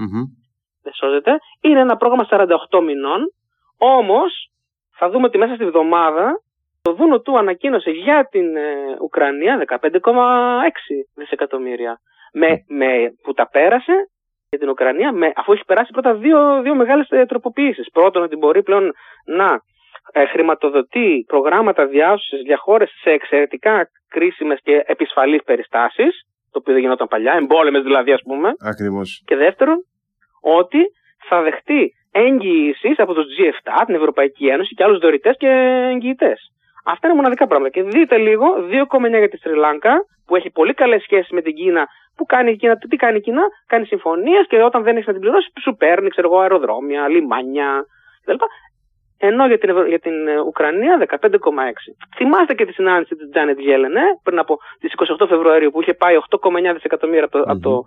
[0.00, 0.24] Mm-hmm.
[0.82, 1.38] Δεν σώζεται.
[1.60, 3.20] Είναι ένα πρόγραμμα 48 μηνών.
[3.78, 4.50] Όμως,
[4.96, 6.42] θα δούμε ότι μέσα στη βδομάδα
[6.82, 9.90] το Δούνου του ανακοίνωσε για την ε, Ουκρανία 15,6
[11.14, 11.98] δισεκατομμύρια.
[12.32, 12.86] Με, με,
[13.22, 13.92] που τα πέρασε
[14.48, 17.90] για την Ουκρανία, με, αφού έχει περάσει πρώτα δύο, δύο μεγάλες τροποποιήσεις.
[17.92, 18.92] Πρώτον, ότι μπορεί πλέον
[19.26, 19.58] να ε,
[20.30, 27.08] χρηματοδοτεί προγράμματα διάσωσης για χώρες σε εξαιρετικά κρίσιμες και επισφαλείς περιστάσεις, το οποίο δεν γινόταν
[27.08, 28.52] παλιά, εμπόλεμες δηλαδή ας πούμε.
[28.60, 29.22] Ακριβώς.
[29.26, 29.76] Και δεύτερον,
[30.40, 30.78] ότι
[31.28, 35.48] θα δεχτεί εγγυήσεις από τους G7, την Ευρωπαϊκή Ένωση και άλλους δωρητές και
[35.92, 36.38] εγγυητές.
[36.84, 37.72] Αυτά είναι μοναδικά πράγματα.
[37.72, 39.94] Και δείτε λίγο, 2,9 για τη Σρι Λάνκα,
[40.26, 41.86] που έχει πολύ καλές σχέσεις με την Κίνα.
[42.16, 45.12] Που κάνει η Κίνα, τι κάνει η Κίνα, κάνει συμφωνίες και όταν δεν έχει να
[45.12, 47.86] την πληρώσει, σου παίρνει, ξέρω εγώ, αεροδρόμια, λιμάνια
[48.24, 48.44] κτλ
[49.18, 51.28] ενώ για την, για την ε, Ουκρανία 15,6.
[52.16, 56.14] Θυμάστε και τη συνάντηση της Τζάνετ Γέλεν πριν από τις 28 Φεβρουαρίου που είχε πάει
[56.30, 57.84] 8,9 δισεκατομμύρια από, το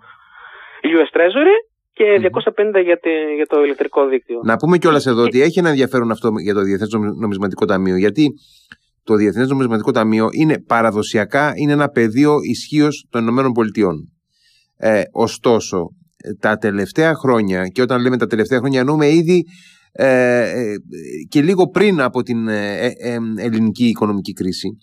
[0.82, 1.56] US Treasury
[1.92, 2.30] και
[2.76, 2.98] 250 για,
[3.36, 4.40] για το ηλεκτρικό δίκτυο.
[4.44, 8.32] Να πούμε κιόλας εδώ ότι έχει ένα ενδιαφέρον αυτό για το Διεθνές Νομισματικό Ταμείο γιατί
[9.04, 14.12] το Διεθνές Νομισματικό Ταμείο είναι παραδοσιακά είναι ένα πεδίο ισχύως των Ηνωμένων Πολιτειών.
[14.76, 15.88] Ε, ωστόσο,
[16.40, 19.46] τα τελευταία χρόνια, και όταν λέμε τα τελευταία χρόνια εννοούμε ήδη ε, ε,
[21.28, 22.94] και λίγο πριν από την ε,
[23.36, 24.78] ελληνική οικονομική κρίση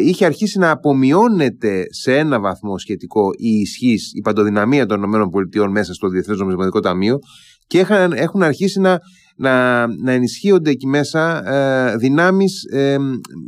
[0.00, 5.94] είχε αρχίσει να απομειώνεται σε ένα βαθμό σχετικό η ισχύς, η παντοδυναμία των ΗΠΑ μέσα
[5.94, 7.18] στο Διεθνές Νομισματικό Ταμείο
[7.66, 8.98] και έχουν αρχίσει να,
[9.36, 12.62] να, να ενισχύονται εκεί μέσα ε, δυνάμεις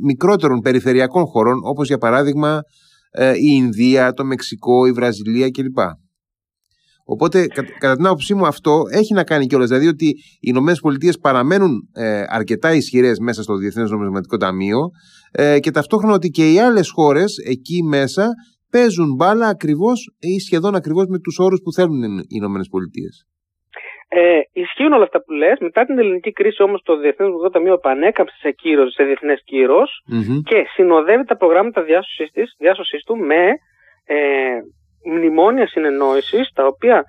[0.02, 2.60] μικρότερων περιφερειακών χωρών όπως για παράδειγμα
[3.34, 5.78] η Ινδία, το Μεξικό, η Βραζιλία κλπ.
[7.14, 7.46] Οπότε,
[7.78, 9.68] κατά την άποψή μου, αυτό έχει να κάνει κιόλας.
[9.68, 14.80] Δηλαδή, ότι οι Ηνωμένες Πολιτείες παραμένουν ε, αρκετά ισχυρές μέσα στο Διεθνές Νομισματικό Ταμείο
[15.32, 18.24] ε, και ταυτόχρονα ότι και οι άλλες χώρες εκεί μέσα
[18.70, 23.14] παίζουν μπάλα ακριβώς ή σχεδόν ακριβώς με τους όρους που θέλουν οι Ηνωμένες Πολιτείες.
[24.08, 25.58] Ε, ισχύουν όλα αυτά που λες.
[25.60, 29.42] Μετά την ελληνική κρίση όμως το Διεθνές Νομισματικό Ταμείο επανέκαμψε σε, κύρος, σε διεθνές
[30.44, 31.82] και συνοδεύει τα προγράμματα
[32.58, 33.42] διάσωσης του με
[34.04, 34.16] ε,
[35.04, 37.04] μνημόνια συνεννόησης, τα οποία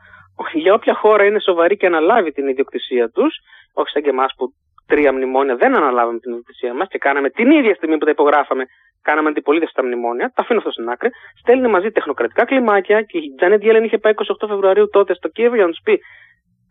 [0.54, 3.36] για όποια χώρα είναι σοβαρή και αναλάβει την ιδιοκτησία τους,
[3.74, 4.54] όχι σαν και εμάς που
[4.92, 8.64] τρία μνημόνια, δεν αναλάβαμε την ιδιοκτησία μας και κάναμε την ίδια στιγμή που τα υπογράφαμε,
[9.02, 10.32] κάναμε αντιπολίτευση στα μνημόνια.
[10.36, 11.10] Τα αφήνω αυτό στην άκρη.
[11.40, 15.56] Στέλνει μαζί τεχνοκρατικά κλιμάκια και η Τζάνετ Γιέλεν είχε πάει 28 Φεβρουαρίου τότε στο Κίεβο
[15.56, 16.00] για να τους πει: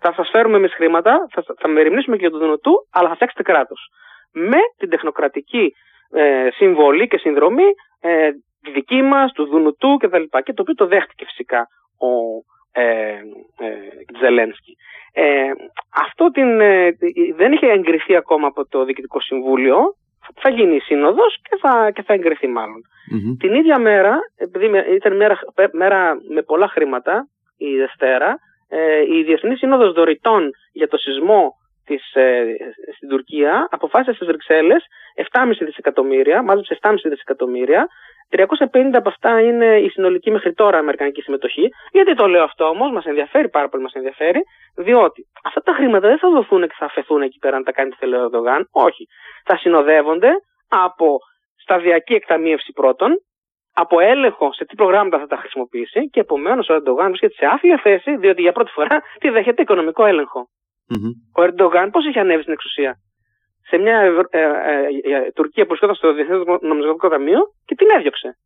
[0.01, 3.43] Θα σας φέρουμε εμείς χρήματα, θα, θα μεριμνήσουμε και για το Δουνουτού, αλλά θα φτιάξετε
[3.43, 3.81] κράτος.
[4.33, 5.75] Με την τεχνοκρατική
[6.11, 7.69] ε, συμβολή και συνδρομή
[8.01, 8.31] ε,
[8.73, 10.23] δική μας, του Δουνουτού κτλ.
[10.23, 11.67] Και, και το οποίο το δέχτηκε φυσικά
[11.99, 12.11] ο
[12.73, 12.83] ε,
[13.59, 14.77] ε, Τζελένσκι.
[15.13, 15.51] Ε,
[15.95, 16.91] αυτό την, ε,
[17.37, 19.77] δεν είχε εγκριθεί ακόμα από το Διοικητικό Συμβούλιο.
[20.41, 22.47] Θα γίνει η σύνοδος και θα, και θα εγκριθεί
[23.39, 25.39] Την ίδια μέρα, επειδή ήταν μέρα,
[25.73, 31.53] μέρα με πολλά χρήματα, η Δευτέρα, ε, η Διεθνής Σύνοδος Δωρητών για το σεισμό
[31.91, 32.45] της, ε,
[32.97, 34.83] στην Τουρκία αποφάσισε στις Βρυξέλλες
[35.15, 37.89] 7,5 δισεκατομμύρια, μάζεψε 7,5 δισεκατομμύρια
[38.31, 41.69] 350 από αυτά είναι η συνολική μέχρι τώρα αμερικανική συμμετοχή.
[41.93, 44.41] Γιατί το λέω αυτό όμως, μας ενδιαφέρει πάρα πολύ, μας ενδιαφέρει,
[44.77, 47.91] διότι αυτά τα χρήματα δεν θα δοθούν και θα αφαιθούν εκεί πέρα να τα κάνει
[47.91, 48.69] τη ο Ερντογάν.
[48.71, 49.07] Όχι.
[49.45, 50.31] Θα συνοδεύονται
[50.69, 51.19] από
[51.57, 53.11] σταδιακή εκταμείευση πρώτον,
[53.75, 57.79] από έλεγχο σε τι προγράμματα θα τα χρησιμοποιήσει και επομένως ο Ερντογάν βρίσκεται σε άθλια
[57.83, 60.49] θέση, διότι για πρώτη φορά τη δέχεται οικονομικό έλεγχο.
[61.37, 62.97] Ο Ερντογάν πώς είχε ανέβει στην εξουσία;
[63.69, 68.37] Σε μια ε, ε, ε, Τουρκία που βρισκόταν στο Διεθνές Νομισματικό Ταμείο και την έδιωξε.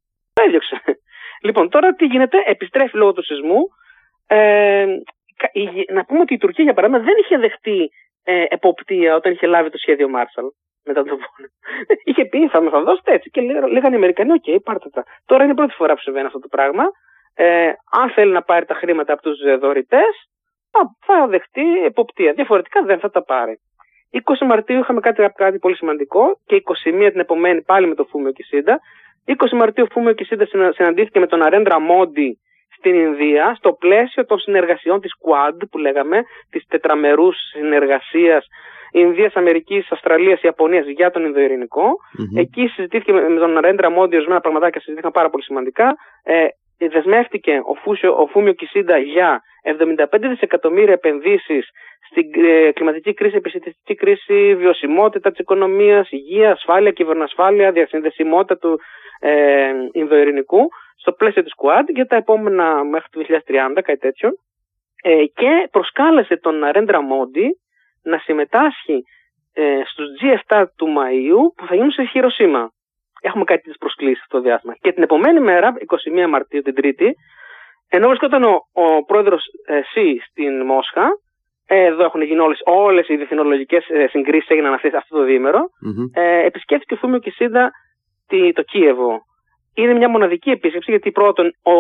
[0.44, 0.80] Έδιωξε.
[1.46, 3.60] Λοιπόν, τώρα τι γίνεται, επιστρέφει λόγω του σεισμού.
[4.26, 4.86] Ε,
[5.92, 7.88] να πούμε ότι η Τουρκία, για παράδειγμα, δεν είχε δεχτεί
[8.24, 10.44] ε, εποπτεία όταν είχε λάβει το σχέδιο Μάρσαλ
[10.84, 11.52] μετά τον πόλεμο.
[12.08, 13.30] είχε πει, θα με θα δώσετε έτσι.
[13.30, 15.04] Και λέγανε οι Αμερικανοί, OK, okay, πάρτε τα.
[15.24, 16.84] Τώρα είναι η πρώτη φορά που συμβαίνει αυτό το πράγμα.
[17.34, 20.28] Ε, αν θέλει να πάρει τα χρήματα από τους δωρητές,
[21.06, 22.32] θα δεχτεί εποπτεία.
[22.32, 23.60] Διαφορετικά δεν θα τα πάρει.
[24.42, 28.32] 20 Μαρτίου είχαμε κάτι, κάτι πολύ σημαντικό και 21 την επομένη πάλι με το Φούμιο
[28.32, 28.80] Κισίντα.
[29.26, 32.38] 20 Μαρτίου ο Φούμιο Κισίντα συναντήθηκε με τον Ναρέντρα Μόντι
[32.76, 38.46] στην Ινδία στο πλαίσιο των συνεργασιών της Quad που λέγαμε, της τετραμερούς συνεργασίας
[38.94, 41.86] Ινδίας, Αμερικής, Αυστραλίας, Ιαπωνίας για τον Ινδοειρηνικό.
[41.86, 42.40] Mm-hmm.
[42.40, 45.96] Εκεί συζητήθηκε με τον Αρέντρα Μόντι ορισμένα πραγματάκια συζητήθηκαν πάρα πολύ σημαντικά.
[46.22, 46.46] Ε,
[46.78, 51.68] δεσμεύτηκε ο, Φούσιο, ο Φούμιο Κισίντα για 75 δισεκατομμύρια επενδύσεις
[52.10, 58.80] στην ε, κλιματική κρίση, επιστημιστική κρίση, βιωσιμότητα της οικονομίας, υγεία, ασφάλεια, κυβερνοασφάλεια, διασυνδεσιμότητα του
[59.20, 64.30] ε, Ινδοειρηνικού στο πλαίσιο της ΚΟΑΤ για τα επόμενα μέχρι το 2030, κάτι τέτοιο.
[65.02, 67.60] Ε, και προσκάλεσε τον Αρέντρα Μόντι
[68.02, 69.04] να συμμετάσχει
[69.52, 72.70] ε, στους G7 του Μαΐου που θα γίνουν σε Χειροσύμα.
[73.28, 74.74] Έχουμε κάτι τις προσκλήσεις αυτό το διάστημα.
[74.80, 75.74] Και την επομένη μέρα,
[76.24, 77.14] 21 Μαρτίου, την Τρίτη,
[77.88, 81.06] ενώ βρισκόταν ο, ο πρόεδρος ε, ΣΥ στην Μόσχα,
[81.66, 85.60] ε, εδώ έχουν γίνει όλες, όλες οι διεθνολογικές ε, συγκρίσεις έγιναν αυτές, αυτό το διημερο
[86.12, 87.70] ε, επισκέφθηκε ο Φούμιο Κισίντα
[88.54, 89.20] το Κίεβο.
[89.74, 91.72] Είναι μια μοναδική επίσκεψη γιατί πρώτον ο,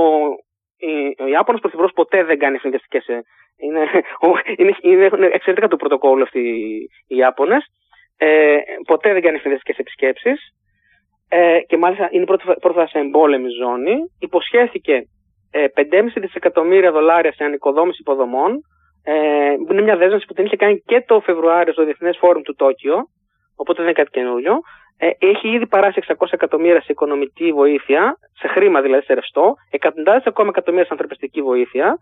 [1.24, 3.22] ο Ιάπωνας Πρωθυπουργός ποτέ δεν κάνει ευθυνδιαστικές ε,
[3.56, 3.80] είναι,
[4.56, 6.40] είναι, είναι εξαιρετικά το πρωτοκόλλο αυτοί
[7.06, 7.64] οι Ιάπωνες
[8.16, 10.54] ε, ποτέ δεν κάνει ευθυνδιαστικές επισκέψεις
[11.36, 15.08] ε, και μάλιστα είναι πρώτη, πρώτη φορά σε εμπόλεμη ζώνη υποσχέθηκε
[15.50, 15.82] ε, 5,5
[16.14, 18.50] δισεκατομμύρια δολάρια σε ανοικοδόμηση υποδομών
[19.04, 19.14] ε,
[19.70, 22.96] είναι μια δέσμευση που την είχε κάνει και το Φεβρουάριο στο Διεθνές Φόρουμ του Τόκιο,
[23.56, 24.60] οπότε δεν είναι κάτι καινούριο.
[24.98, 30.24] Ε, έχει ήδη παράσει 600 εκατομμύρια σε οικονομική βοήθεια, σε χρήμα δηλαδή σε ρευστό, εκατοντάδες
[30.24, 31.96] ακόμα εκατομμύρια σε ανθρωπιστική βοήθεια.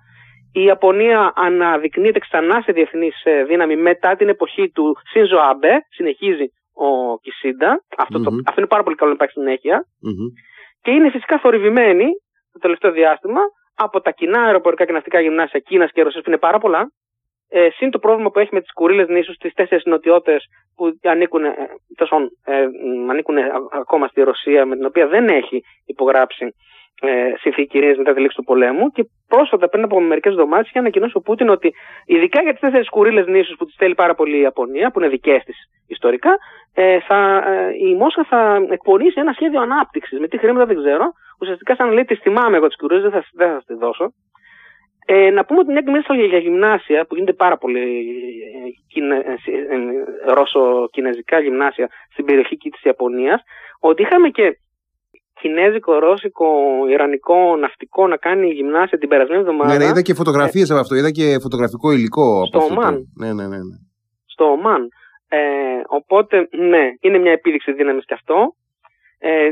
[0.52, 6.46] Η Ιαπωνία αναδεικνύεται ξανά σε διεθνή ε, δύναμη μετά την εποχή του Σίνζο Άμπε, συνεχίζει
[6.74, 7.84] ο Κισίντα.
[7.98, 8.24] Αυτό, mm-hmm.
[8.24, 9.86] το, αυτό είναι πάρα πολύ καλό να υπάρχει συνέχεια.
[9.86, 10.28] Mm-hmm.
[10.82, 12.06] Και είναι φυσικά θορυβημένη
[12.52, 13.40] το τελευταίο διάστημα
[13.74, 16.92] από τα κοινά αεροπορικά και ναυτικά γυμνάσια Κίνας και Ρωσίας που είναι πάρα πολλά.
[17.48, 20.44] Ε, συν το πρόβλημα που έχει με τις Κουρίλες νήσους, τι τέσσερις νοτιώτες
[20.76, 21.50] που ανήκουν, ε,
[22.44, 22.66] ε,
[23.10, 23.36] ανήκουν
[23.70, 26.54] ακόμα στη Ρωσία, με την οποία δεν έχει υπογράψει
[27.00, 28.90] ε, συνθήκη ειρήνη μετά τη λήξη του πολέμου.
[28.90, 31.74] Και πρόσφατα, πριν από μερικές εβδομάδες, είχε ανακοινώσει ο Πούτιν ότι
[32.06, 35.08] ειδικά για τις τέσσερις κουρίλε νήσους που τις θέλει πάρα πολύ η Ιαπωνία, που είναι
[35.08, 36.36] δικές της ιστορικά,
[36.74, 40.18] ε, θα, ε, η Μόσχα θα εκπονήσει ένα σχέδιο ανάπτυξης.
[40.18, 41.12] Με τι χρήματα δεν ξέρω.
[41.40, 44.12] Ουσιαστικά, σαν λέει, τις θυμάμαι εγώ τις κουρίλε, δεν θα, δεν θα τη δώσω.
[45.06, 47.80] Ε, να πούμε ότι μια και για γυμνάσια, που γίνεται πάρα πολύ
[48.94, 49.32] ε, ε,
[49.74, 53.42] ε, ρώσο-κινέζικα γυμνάσια στην περιοχή της Ιαπωνίας,
[53.80, 54.58] ότι είχαμε και
[55.42, 56.48] κινέζικο, ρώσικο,
[56.94, 59.72] ιρανικό ναυτικό να κάνει γυμνάσια την περασμένη εβδομάδα.
[59.72, 62.94] Ναι, ναι, είδα και φωτογραφίες από αυτό, είδα και φωτογραφικό υλικό στο από Ομάν.
[63.20, 63.76] Ναι, ναι, ναι, ναι.
[64.34, 64.82] Στο Ομάν.
[65.28, 65.38] Ε,
[65.98, 68.36] οπότε, ναι, είναι μια επίδειξη δύναμης και αυτό.
[69.18, 69.48] Ε,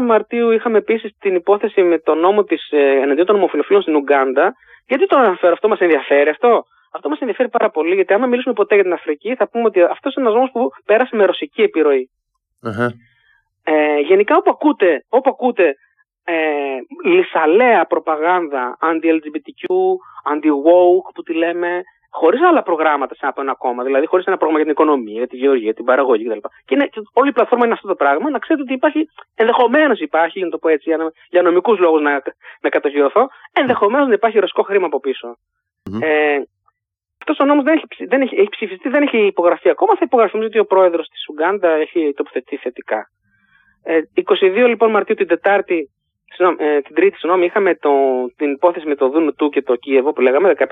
[0.00, 3.94] 21 Μαρτίου είχαμε επίσης την υπόθεση με τον νόμο της ε, εναντίον των ομοφυλοφίλων στην
[3.96, 4.54] Ουγγάντα.
[4.86, 8.54] Γιατί το αναφέρω, αυτό μας ενδιαφέρει αυτό; Αυτό μας ενδιαφέρει πάρα πολύ, γιατί άμα μιλήσουμε
[8.54, 11.62] ποτέ για την Αφρική, θα πούμε ότι αυτός είναι ένας νόμος που πέρασε με ρωσική
[11.62, 12.10] επιρροή.
[12.68, 12.90] Uh-huh.
[13.64, 15.74] Ε, γενικά όπου ακούτε, όπου ακούτε
[16.24, 16.34] ε,
[17.04, 19.64] λισαλέα προπαγάνδα anti-LGBTQ,
[20.32, 24.72] anti-woke που τη λέμε, χωρίς άλλα προγράμματα σε ένα κόμμα, δηλαδή χωρίς ένα πρόγραμμα για
[24.72, 26.38] την οικονομία, για τη γεωργία, την παραγωγή κτλ.
[26.64, 28.30] Και, είναι, και όλη η πλατφόρμα είναι αυτό το πράγμα.
[28.30, 32.02] Να ξέρετε ότι υπάρχει, ενδεχομένως υπάρχει, για να το πω έτσι, για, για νομικούς λόγους
[32.02, 32.22] να,
[32.60, 35.28] να κατοχυρωθώ, ενδεχομένως να υπάρχει ρωσικό χρήμα από πίσω.
[35.90, 36.02] Mm-hmm.
[36.02, 36.38] Ε,
[37.20, 39.92] αυτός ο νόμος δεν, έχει, δεν έχει, έχει ψηφιστεί, δεν έχει υπογραφεί ακόμα.
[39.92, 43.08] Θα υπογραφεί, γιατί ο πρόεδρος της Ουγγάντα έχει τοποθετηθεί θετικά.
[43.84, 45.90] Ε, 22 λοιπόν Μαρτίου την Τετάρτη
[46.58, 47.90] ε, την Τρίτη, συγγνώμη, είχαμε το,
[48.36, 50.66] την υπόθεση με το Δούνου του και το Κίεβο που λέγαμε 15,6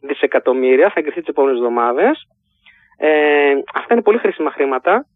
[0.00, 0.88] δισεκατομμύρια.
[0.88, 2.28] Θα εγκριθεί τις επόμενες εβδομάδες.
[2.98, 5.06] Ε, αυτά είναι πολύ χρήσιμα χρήματα.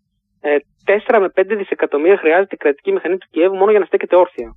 [0.40, 0.56] Ε,
[1.06, 4.56] 4 με 5 δισεκατομμύρια χρειάζεται η κρατική μηχανή του Κιέβου μόνο για να στέκεται όρθια.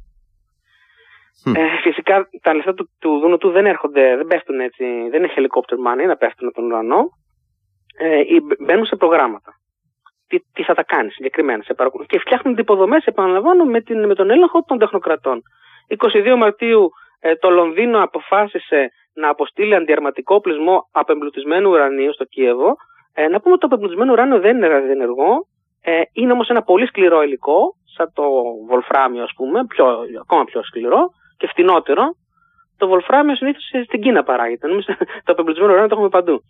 [1.55, 5.33] Ε, φυσικά τα λεφτά του, του Δούνου του δεν έρχονται, δεν πέφτουν έτσι, δεν είναι
[5.35, 7.09] helicopter money να πέφτουν από τον ουρανό.
[7.97, 8.21] Ε,
[8.65, 9.58] μπαίνουν σε προγράμματα
[10.29, 12.05] τι, τι θα τα κάνει συγκεκριμένα σε παρακολου...
[12.05, 15.41] Και φτιάχνουν υποδομές, επαναλαμβάνω, με, την, με τον έλεγχο των τεχνοκρατών.
[15.97, 22.75] 22 Μαρτίου ε, το Λονδίνο αποφάσισε να αποστείλει αντιαρματικό πλεισμό απεμπλουτισμένου ουρανίου στο Κίεβο.
[23.13, 25.47] Ε, να πούμε ότι το απεμπλουτισμένο ουράνιο δεν είναι ραδιενεργό.
[25.81, 28.23] Ε, είναι όμως ένα πολύ σκληρό υλικό, σαν το
[28.67, 29.85] βολφράμιο, ας πούμε, πιο,
[30.21, 32.03] ακόμα πιο σκληρό και φτηνότερο.
[32.77, 34.67] Το βολφράμιο συνήθως στην Κίνα παράγεται.
[34.67, 34.87] Νομίζω
[35.25, 36.41] το απεμπλουτισμένο ουράνιο το έχουμε παντού.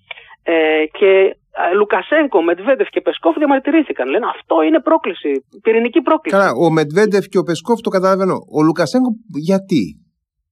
[0.43, 1.35] Ε, και
[1.75, 4.07] Λουκασέγκο, Μετβέντεφ και Πεσκόφ διαμαρτυρήθηκαν.
[4.09, 6.37] Λένε αυτό είναι πρόκληση, πυρηνική πρόκληση.
[6.37, 8.35] Καλά, ο Μετβέντεφ και ο Πεσκόφ το καταλαβαίνω.
[8.57, 9.09] Ο Λουκασέγκο
[9.49, 9.83] γιατί;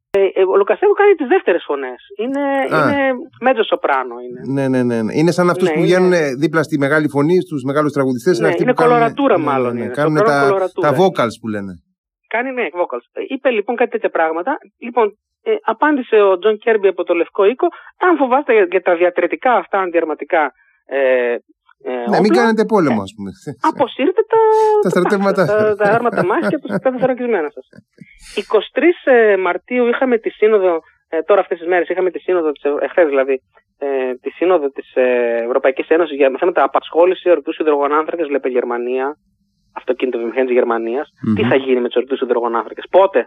[0.10, 2.00] Ε, ε, ο Λουκασέγκο κάνει τις δεύτερες φωνές.
[2.24, 2.43] Είναι,
[2.78, 3.00] είναι
[3.41, 4.15] μέτζο σοπράνο.
[4.26, 4.41] Είναι.
[4.56, 5.13] Ναι, ναι, ναι, ναι.
[5.20, 8.39] Είναι σαν αυτούς ναι, που βγαίνουν δίπλα στη μεγάλη φωνή, στους μεγάλους τραγουδιστές.
[8.39, 9.74] Ναι, είναι, είναι κολορατούρα κάνουν, μάλλον.
[9.74, 9.93] Ναι, ναι, ναι.
[9.93, 11.72] Κάνουν τα, τα vocals που λένε.
[12.28, 13.06] Κάνει, ναι, vocals.
[13.28, 14.52] Είπε λοιπόν κάτι τέτοια πράγματα.
[14.78, 17.67] Λοιπόν, ε, απάντησε ο Τζον Κίρμπι από το Λευκό Οίκο,
[18.06, 20.52] αν φοβάστε για, για τα διατρητικά αυτά αντιαρματικά
[20.88, 21.36] ε,
[21.84, 23.32] ε, ναι, μην κάνετε πόλεμο, ας πούμε.
[23.62, 24.39] Αποσύρετε τα,
[24.84, 25.45] τα στρατεύματα.
[25.45, 27.65] Τα, τα άρματα μάχης και τα θωρακισμένα σας.
[29.06, 33.08] 23 ε, Μαρτίου είχαμε τη σύνοδο, ε, τώρα αυτές τις μέρες είχαμε τη σύνοδο, εχθές
[33.08, 33.41] δηλαδή,
[33.78, 39.17] ε, τη σύνοδο της ε, Ευρωπαϊκής Ένωσης για θέματα απασχόληση ορυκτούς υδρογονάνθρακες, βλέπε Γερμανία,
[39.76, 41.08] αυτοκινητοβιομηχανία της Γερμανίας.
[41.10, 41.36] Mm-hmm.
[41.36, 43.19] Τι θα γίνει με τους ορυκτούς υδρογονάνθρακες, πότε;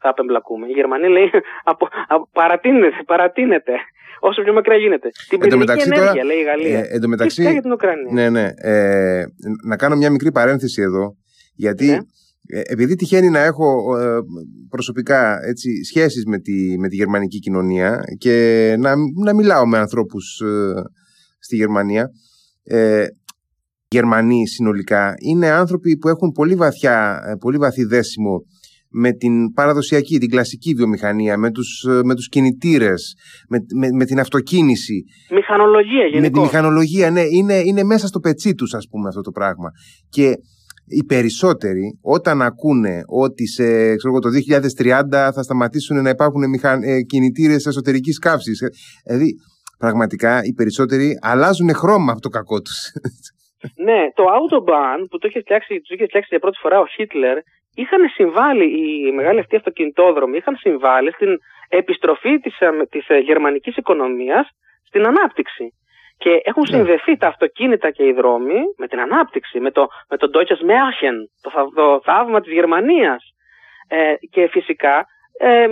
[0.00, 0.66] Θα απεμπλακούμε.
[0.66, 1.30] Η Γερμανία λέει
[1.64, 1.88] απο,
[2.32, 3.72] παρατείνεται, παρατείνεται.
[4.20, 5.08] Όσο πιο μακριά γίνεται.
[5.28, 6.78] Την πυρηνική ενέργεια, τώρα, λέει η Γαλλία.
[6.78, 8.12] Ε, εν μεταξύ, για την Ουκρανία.
[8.12, 8.48] Ναι, ναι.
[8.56, 9.24] Ε,
[9.66, 11.16] να κάνω μια μικρή παρένθεση εδώ.
[11.54, 11.98] Γιατί ναι.
[12.46, 14.18] ε, επειδή τυχαίνει να έχω ε,
[14.68, 18.92] προσωπικά έτσι, σχέσεις με τη, με τη γερμανική κοινωνία και να,
[19.24, 20.82] να μιλάω με ανθρώπους ε,
[21.38, 22.10] στη Γερμανία
[22.64, 23.06] ε,
[23.90, 28.40] Γερμανοί συνολικά είναι άνθρωποι που έχουν πολύ βαθιά, πολύ βαθύ δέσιμο
[28.90, 33.14] με την παραδοσιακή, την κλασική βιομηχανία, με τους, με τους κινητήρες,
[33.48, 35.04] με, με, με την αυτοκίνηση.
[35.30, 36.20] Μηχανολογία γενικώ.
[36.20, 39.70] Με τη μηχανολογία, ναι, είναι, είναι μέσα στο πετσί τους ας πούμε αυτό το πράγμα.
[40.08, 40.34] Και
[40.88, 44.28] οι περισσότεροι όταν ακούνε ότι σε ξέρω, το
[44.78, 46.82] 2030 θα σταματήσουν να υπάρχουν μηχαν...
[46.82, 48.60] Ε, κινητήρες εσωτερικής καύσης.
[48.60, 48.68] Ε,
[49.04, 49.32] δηλαδή,
[49.78, 52.78] πραγματικά οι περισσότεροι αλλάζουν χρώμα από το κακό τους.
[53.88, 57.36] ναι, το Autobahn που το είχε φτιάξει, το είχε φτιάξει για πρώτη φορά ο Χίτλερ
[57.74, 63.76] είχαν συμβάλει, οι μεγάλοι αυτοί αυτοκινητόδρομοι είχαν συμβάλει στην επιστροφή της, ε, της ε, γερμανικής
[63.76, 64.48] οικονομίας
[64.86, 65.72] στην ανάπτυξη.
[66.18, 66.76] Και έχουν ναι.
[66.76, 71.16] συνδεθεί τα αυτοκίνητα και οι δρόμοι με την ανάπτυξη, με το, με το Deutsches Märchen,
[71.40, 73.34] το, το θαύμα της Γερμανίας.
[73.88, 75.06] Ε, και φυσικά
[75.38, 75.66] ε,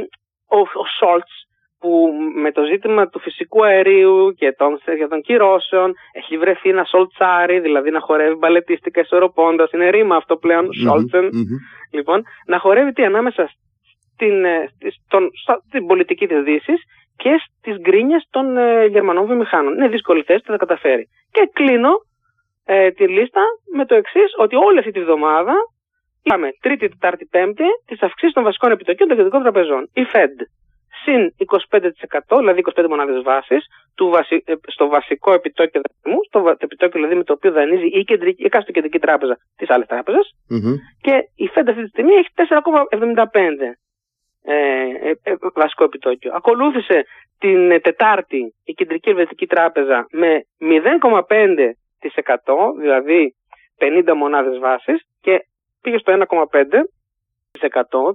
[0.49, 1.46] ο, ο Σόλτς
[1.87, 6.85] που με το ζήτημα του φυσικού αερίου και των, για των κυρώσεων έχει βρεθεί ένα
[6.85, 9.71] σολτσάρι, δηλαδή να χορεύει μπαλετίστικα ισορροπώντας.
[9.71, 11.31] Είναι ρήμα αυτό πλέον, σολτσεν.
[11.93, 13.51] Λοιπόν, να χορεύει τι ανάμεσα
[14.13, 14.69] στην, ε,
[15.05, 15.31] στον,
[15.67, 16.81] στην πολιτική της Δύσης
[17.17, 19.75] και στις γκρίνιες των ε, Γερμανών βιομηχάνων.
[19.75, 21.09] Είναι δύσκολη θέση, θα καταφέρει.
[21.31, 21.91] Και κλείνω
[22.65, 23.41] ε, τη λίστα
[23.77, 25.55] με το εξής, ότι όλη αυτή τη βδομάδα
[26.23, 29.91] είχαμε Τρίτη, Τετάρτη, Πέμπτη τι αυξήσει των βασικών επιτοκίων των κεντρικών τραπεζών.
[29.95, 30.37] Η Fed
[31.07, 31.35] συν
[32.29, 33.65] 25%, δηλαδή 25 μονάδες βάσης,
[34.45, 38.49] ε, στο βασικό επιτόκιο δανεισμού, στο επιτόκιο δηλαδή με το οποίο δανείζει η, κεντρική, η
[38.49, 39.89] κάθε κεντρική τράπεζα της άλλης
[41.01, 43.77] και η Fed αυτή τη στιγμή έχει 4,75
[44.49, 46.33] ε, ε, ε, βασικό επιτόκιο.
[46.35, 47.05] Ακολούθησε
[47.39, 53.35] την Τετάρτη η Κεντρική Ελβετική Τράπεζα με 0,5% δηλαδή
[53.79, 55.47] 50 μονάδες βάσης και
[55.83, 56.17] πήγε στο 1,5%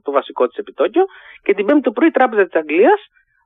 [0.04, 1.06] το βασικό της επιτόκιο
[1.44, 3.02] και την πέμπτη το πρωί η Τράπεζα της Αγγλίας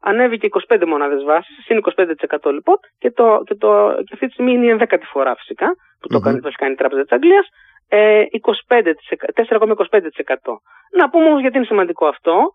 [0.06, 4.52] ανέβηκε 25 μονάδες βάσης, συν 25% λοιπόν, και, το, και, το, και αυτή τη στιγμή
[4.52, 6.42] είναι η ενδέκατη φορά φυσικά που το, mm-hmm.
[6.42, 7.48] το κάνει η Τράπεζα της Αγγλίας.
[7.90, 8.40] Ε, 4,25%.
[10.92, 12.52] Να πούμε όμως γιατί είναι σημαντικό αυτό.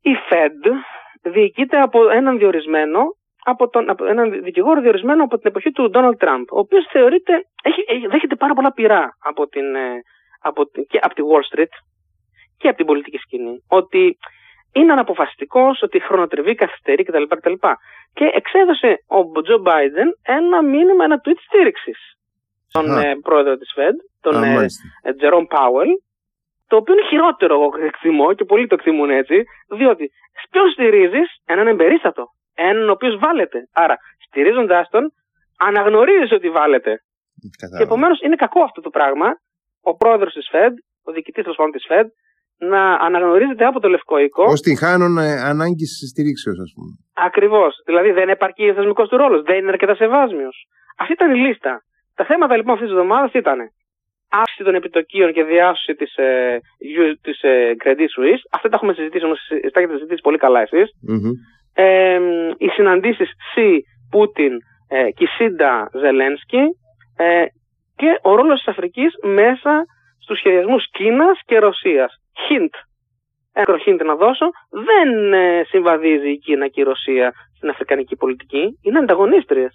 [0.00, 0.72] Η Fed
[1.22, 3.00] διοικείται από έναν διορισμένο,
[3.44, 7.32] από, τον, από έναν δικηγόρο διορισμένο από την εποχή του Ντόναλτ Τραμπ, ο οποίος θεωρείται,
[7.62, 10.02] έχει, δέχεται πάρα πολλά πειρά από την, ε,
[10.40, 11.72] από, και από τη Wall Street
[12.58, 13.62] και από την πολιτική σκηνή.
[13.68, 14.18] Ότι
[14.72, 17.22] είναι αναποφασιστικός, ότι χρονοτριβεί, καθυστερεί κτλ.
[17.22, 17.52] κτλ.
[18.12, 21.98] Και εξέδωσε ο Τζο Μπάιντεν ένα μήνυμα, ένα tweet στήριξης
[22.68, 24.34] στον ε, πρόεδρο της Fed, τον
[25.16, 25.88] Τζερόμ ε, Πάουελ,
[26.68, 30.10] το οποίο είναι χειρότερο, εγώ εκτιμώ και πολλοί το εκτιμούν έτσι, διότι
[30.50, 33.68] ποιον στηρίζεις, έναν εμπερίστατο, έναν ο οποίος βάλετε.
[33.72, 35.12] Άρα, στηρίζοντάς τον,
[35.58, 37.00] αναγνωρίζεις ότι βάλετε.
[37.76, 39.28] Και επομένως είναι κακό αυτό το πράγμα.
[39.82, 40.72] Ο πρόεδρος της Fed,
[41.04, 42.06] ο διοικητής τέλος πάντων της Fed,
[42.58, 44.42] να αναγνωρίζεται από το Λευκό Οίκο.
[44.42, 46.92] Ω την χάνουν ε, ανάγκης στηρίξεως, ας πούμε.
[47.28, 47.72] Ακριβώς.
[47.84, 50.56] Δηλαδή δεν επαρκεί ο θεσμικός του ρόλος, δεν είναι αρκετά σεβάσμιος.
[50.98, 51.82] Αυτή ήταν η λίστα.
[52.14, 53.58] Τα θέματα λοιπόν αυτής της εβδομάδας ήταν
[54.30, 56.58] αύξηση των επιτοκίων και διάσωση της ε,
[57.20, 58.44] της, ε, Credit Suisse.
[58.50, 59.40] Αυτά τα έχουμε συζητήσει όμως,
[59.72, 60.88] τα έχετε συζητήσει πολύ καλά εσείς.
[61.10, 61.34] Mm-hmm.
[61.74, 62.18] Ε,
[62.56, 64.52] οι συναντήσεις Σι, Πούτιν,
[64.88, 66.64] ε, Κισίντα, Ζελένσκι
[67.16, 67.44] ε,
[67.96, 69.84] και ο ρόλος της Αφρικής μέσα
[70.22, 72.14] στους σχεδιασμούς Κίνας και Ρωσίας.
[72.44, 72.74] Hint.
[73.52, 74.46] Ένα hint να δώσω.
[74.70, 78.78] Δεν ε, συμβαδίζει η Κίνα και η Ρωσία στην αφρικανική πολιτική.
[78.80, 79.74] Είναι ανταγωνίστριες.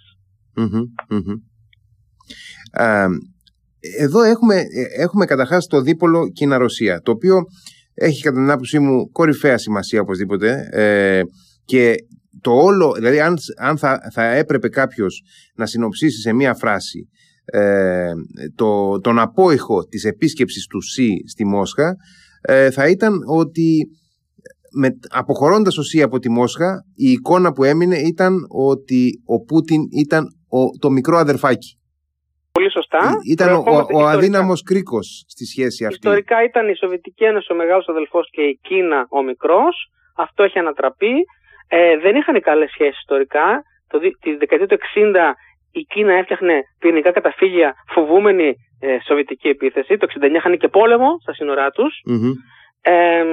[3.98, 7.36] εδώ έχουμε, ε, έχουμε καταρχάς το δίπολο Κίνα-Ρωσία, το οποίο
[7.94, 11.22] έχει κατά την άποψή μου κορυφαία σημασία οπωσδήποτε ε,
[11.64, 11.94] και
[12.40, 15.22] το όλο, δηλαδή αν, αν θα, θα έπρεπε κάποιος
[15.54, 17.08] να συνοψίσει σε μία φράση
[17.44, 18.12] ε,
[18.54, 21.96] το, τον απόϊχο της επίσκεψης του ΣΥ στη Μόσχα
[22.42, 23.88] ε, θα ήταν ότι
[24.80, 28.34] με, αποχωρώντας ο ΣΥ από τη Μόσχα η εικόνα που έμεινε ήταν
[28.74, 31.70] ότι ο Πούτιν ήταν ο, το μικρό αδερφάκι.
[32.52, 33.12] Πολύ σωστά.
[33.30, 35.98] Ήταν ο, ο, ο αδύναμος κρίκος στη σχέση αυτή.
[36.02, 39.74] Ιστορικά ήταν η Σοβιετική Ένωση ο μεγάλος αδελφός και η Κίνα ο μικρός.
[40.16, 41.14] Αυτό έχει ανατραπεί.
[41.68, 43.62] Ε, δεν είχαν καλές σχέσεις ιστορικά.
[43.88, 45.34] Το, τη δεκαετία του 60
[45.72, 49.96] η Κίνα έφτιαχνε πυρηνικά καταφύγια φοβούμενη ε, σοβιετική επίθεση.
[49.96, 52.00] Το 69 είχαν και πόλεμο στα σύνορά τους.
[52.80, 53.24] Ε,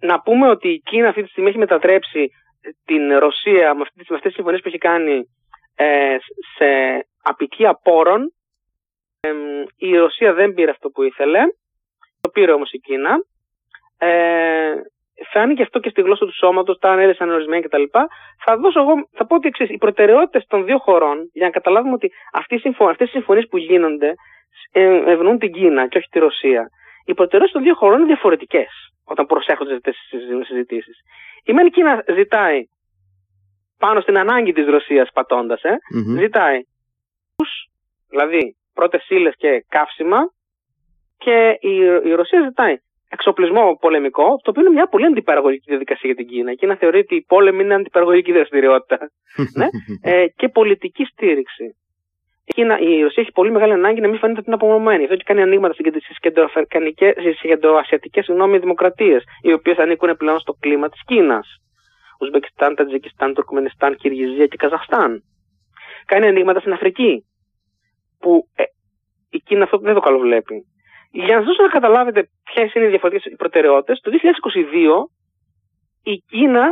[0.00, 2.28] να πούμε ότι η Κίνα αυτή τη στιγμή έχει μετατρέψει
[2.84, 5.22] την Ρωσία με, αυτές, με αυτές τις συμφωνίες που έχει κάνει
[5.74, 6.16] ε,
[6.56, 6.68] σε
[7.22, 8.32] απικία πόρων.
[9.76, 11.40] η Ρωσία δεν πήρε αυτό που ήθελε.
[12.20, 13.14] Το πήρε όμως η Κίνα.
[13.98, 14.72] Ε,
[15.32, 17.82] φάνηκε αυτό και στη γλώσσα του σώματος, τα ανέλεσαν ορισμένοι κτλ.
[18.44, 19.68] Θα δώσω εγώ, θα πω ότι εξής.
[19.70, 24.14] Οι προτεραιότητες των δύο χωρών, για να καταλάβουμε ότι αυτές οι συμφωνίες που γίνονται
[24.72, 26.68] ε, ευνοούν την Κίνα και όχι τη Ρωσία.
[27.06, 28.70] Οι προτεραιότητες των δύο χωρών είναι διαφορετικές
[29.04, 31.00] όταν προσέχονται αυτές τις συζητήσεις.
[31.44, 32.62] Η μεν Κίνα ζητάει
[33.78, 36.18] πάνω στην ανάγκη της Ρωσίας πατώντας, ε, mm-hmm.
[36.18, 36.60] ζητάει
[38.08, 40.18] δηλαδή πρώτες ύλες και καύσιμα
[41.18, 41.74] και η,
[42.04, 42.76] η Ρωσία ζητάει
[43.08, 46.50] εξοπλισμό πολεμικό, το οποίο είναι μια πολύ αντιπαραγωγική διαδικασία για την Κίνα.
[46.52, 48.98] Η Κίνα θεωρεί ότι η πόλεμη είναι αντιπαραγωγική δραστηριότητα.
[49.58, 49.66] ναι;
[50.02, 51.64] ε, και πολιτική στήριξη.
[52.44, 55.02] Η, Κίνα, η Ρωσία έχει πολύ μεγάλη ανάγκη να μην φαίνεται ότι είναι απομονωμένη.
[55.02, 58.26] Αυτό και κάνει ανοίγματα στι κεντροασιατικές
[58.60, 61.48] δημοκρατίες, οι οποίες ανήκουν πλέον στο κλίμα της Κίνας.
[62.20, 65.22] Ουσμπεκιστάν, Τατζικιστάν, Τουρκμενιστάν, Κυργιζία και Καζαχστάν.
[66.06, 67.24] Κάνει ανοίγματα στην Αφρική.
[68.18, 68.62] Που ε,
[69.30, 70.64] η Κίνα αυτό δεν το καλοβλέπει.
[71.16, 75.10] Για να σας δώσω να καταλάβετε ποιες είναι οι διαφορετικές προτεραιότητες, το 2022
[76.02, 76.66] η Κίνα,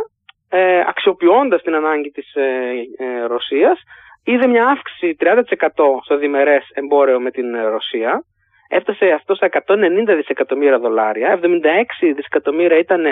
[0.48, 3.78] ε, αξιοποιώντας την ανάγκη της ε, ε, Ρωσίας,
[4.24, 8.24] είδε μια αύξηση 30% στο διμερές εμπόριο με την Ρωσία.
[8.68, 11.40] Έφτασε αυτό στα 190 δισεκατομμύρια δολάρια.
[11.42, 13.04] 76 δισεκατομμύρια ήταν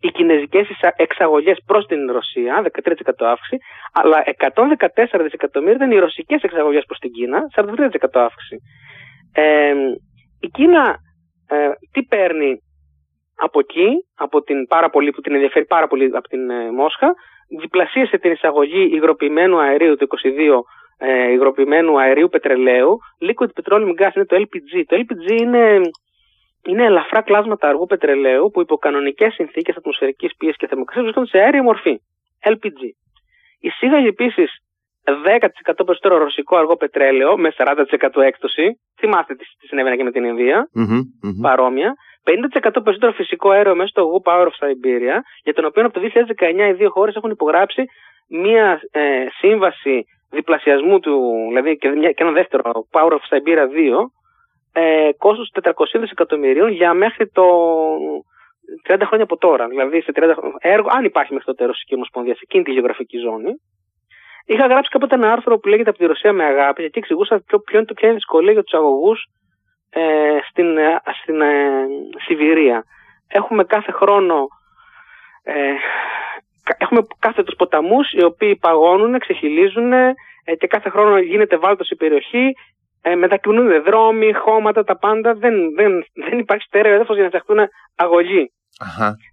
[0.00, 3.56] οι κινέζικες εξαγωγές προς την Ρωσία, 13% αύξηση,
[3.92, 8.56] αλλά 114 δισεκατομμύρια ήταν οι ρωσικές εξαγωγές προς την Κίνα, 43% αύξηση.
[9.32, 9.74] Ε,
[10.40, 10.98] η Κίνα
[11.48, 12.62] ε, τι παίρνει
[13.36, 17.14] από εκεί, από την πάρα πολύ, που την ενδιαφέρει πάρα πολύ από την ε, Μόσχα,
[17.60, 20.60] διπλασίασε την εισαγωγή υγροποιημένου αερίου το 22
[20.98, 22.98] ε, υγροποιημένου αερίου πετρελαίου.
[23.20, 24.82] Liquid Petroleum Gas είναι το LPG.
[24.86, 25.80] Το LPG είναι,
[26.66, 31.44] είναι ελαφρά κλάσματα αργού πετρελαίου που υπό κανονικές συνθήκες ατμοσφαιρικής πίεσης και θερμοκρασίας βρίσκονται σε
[31.44, 32.00] αέρια μορφή.
[32.44, 32.80] LPG.
[33.60, 34.62] Εισήγαγε επίσης
[35.12, 38.80] 10% περισσότερο ρωσικό αργό πετρέλαιο με 40% έκπτωση.
[38.98, 40.68] Θυμάστε τι, τι συνέβαινε και με την Ινδία.
[40.78, 41.02] Mm-hmm,
[41.42, 41.94] Παρόμοια.
[42.24, 46.00] 50% περισσότερο φυσικό αέριο μέσα στο Wu Power of Siberia, για τον οποίο από το
[46.66, 47.84] 2019 οι δύο χώρες έχουν υπογράψει
[48.28, 53.66] μία ε, σύμβαση διπλασιασμού του, δηλαδή και, μια, και ένα δεύτερο Power of Siberia 2,
[54.72, 55.70] ε, κόστος 400
[56.00, 57.44] δισεκατομμυρίων για μέχρι το
[58.88, 59.68] 30 χρόνια από τώρα.
[59.68, 63.52] Δηλαδή σε 30 έργο, αν υπάρχει μέχρι τότε Ρωσική Ομοσπονδία σε εκείνη τη γεωγραφική ζώνη,
[64.44, 67.58] Είχα γράψει κάποτε ένα άρθρο που λέγεται Από τη Ρωσία με αγάπη, γιατί εξηγούσα ποιο,
[67.58, 69.24] ποιο είναι το ποια είναι η δυσκολία για τους αγωγούς
[69.90, 71.86] ε, στην, ε, στην ε,
[72.26, 72.84] Σιβηρία.
[73.28, 74.48] Έχουμε κάθε χρόνο
[75.42, 75.74] ε,
[76.78, 80.14] έχουμε κάθετους ποταμούς οι οποίοι παγώνουν, ξεχυλίζουν ε,
[80.58, 82.52] και κάθε χρόνο γίνεται βάλτος η περιοχή
[83.02, 87.58] ε, μετακινούνται δρόμοι, χώματα, τα πάντα δεν, δεν, δεν υπάρχει στέρεο έδαφος για να φτιαχτούν
[87.96, 88.52] αγωγοί.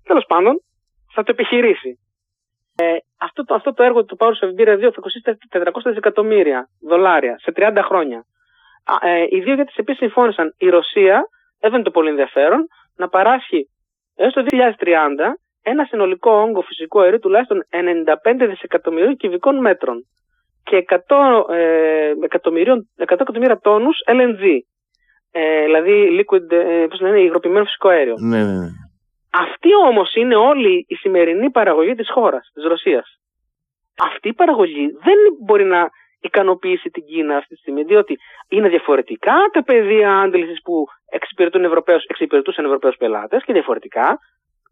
[0.03, 0.61] Τέλος πάντων,
[1.13, 1.99] θα το επιχειρήσει.
[2.81, 6.69] Ε, αυτό, το, αυτό το έργο του Power of Beer 2 θα κοστίσει 400 δισεκατομμύρια
[6.81, 8.25] δολάρια σε 30 χρόνια.
[9.01, 11.27] Ε, οι δύο γιατί επίσης συμφώνησαν η Ρωσία,
[11.59, 13.69] έβαινε το πολύ ενδιαφέρον, να παράσχει
[14.15, 14.55] έως το 2030
[15.61, 20.05] ένα συνολικό όγκο φυσικού αερίου τουλάχιστον 95 δισεκατομμυρίων κυβικών μέτρων
[20.63, 20.97] και 100,
[21.49, 24.43] ε, 100 εκατομμύρια τόνους LNG,
[25.31, 28.15] ε, δηλαδή liquid, ε, πώς λένε, υγροποιημένο φυσικό αέριο.
[28.17, 28.69] Ναι, ναι, ναι.
[29.31, 33.19] Αυτή όμως είναι όλη η σημερινή παραγωγή της χώρας, της Ρωσίας.
[34.03, 35.89] Αυτή η παραγωγή δεν μπορεί να
[36.21, 38.17] ικανοποιήσει την Κίνα αυτή τη στιγμή, διότι
[38.49, 44.17] είναι διαφορετικά τα πεδία άντλησης που εξυπηρετούν Ευρωπαίους, εξυπηρετούσαν Ευρωπαίους πελάτες και διαφορετικά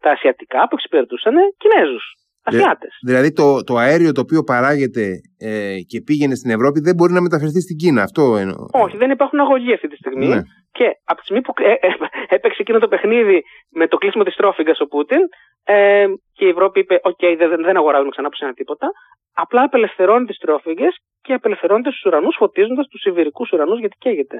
[0.00, 2.14] τα ασιατικά που εξυπηρετούσαν Κινέζους.
[2.48, 2.98] Ασιάτες.
[3.06, 7.20] Δηλαδή το, το αέριο το οποίο παράγεται ε, και πήγαινε στην Ευρώπη δεν μπορεί να
[7.20, 8.02] μεταφερθεί στην Κίνα.
[8.02, 8.66] Αυτό εννοώ.
[8.72, 10.26] Όχι, δεν υπάρχουν αγωγοί αυτή τη στιγμή.
[10.26, 10.40] Ναι.
[10.76, 11.88] Και από τη στιγμή που ε, ε,
[12.36, 15.20] έπαιξε εκείνο το παιχνίδι με το κλείσιμο της τρόφιγγα ο Πούτιν
[15.64, 18.90] ε, και η Ευρώπη είπε: Οκ, δεν, δεν αγοράζουμε ξανά που τίποτα.
[19.34, 20.88] Απλά απελευθερώνει τις στρόφιγγες
[21.22, 24.38] και απελευθερώνεται στους ουρανούς, φωτίζοντας τους Σιβηρικούς ουρανούς γιατί καίγεται.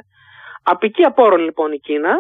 [0.63, 2.15] Από εκεί απόρρον λοιπόν η Κίνα,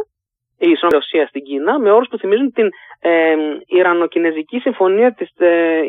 [0.59, 2.69] η Ρωσία στην Κίνα, με όρους που θυμίζουν την
[3.01, 3.37] ε,
[3.67, 5.81] Ιρανοκινέζικη συμφωνία της ε,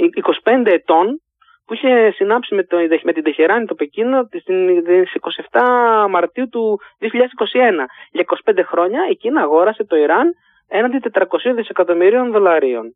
[0.44, 1.22] 25 ετών
[1.68, 4.44] που είχε συνάψει με, το, με την Τεχεράνη το Πεκίνο στις
[5.52, 5.60] 27
[6.10, 7.06] Μαρτίου του 2021.
[8.12, 10.34] Για 25 χρόνια η Κίνα αγόρασε το Ιράν
[10.68, 11.24] έναντι 400
[11.56, 12.96] δισεκατομμυρίων δολαρίων.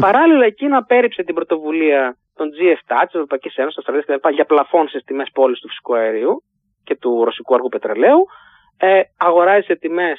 [0.00, 4.28] Παράλληλα η Κίνα πέριψε την πρωτοβουλία των G7 της Ευρωπαϊκής Ένωσης, Αυστραλίας κλπ.
[4.32, 6.42] για πλαφών στις τιμές πόλης του φυσικού αερίου
[6.84, 8.26] και του ρωσικού αργού πετρελαίου.
[8.78, 10.18] Ε, αγοράζει σε τιμές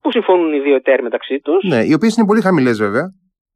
[0.00, 1.64] που συμφωνούν οι δύο εταίροι μεταξύ τους.
[1.64, 3.04] Ναι, οι οποίες είναι πολύ χαμηλές βέβαια.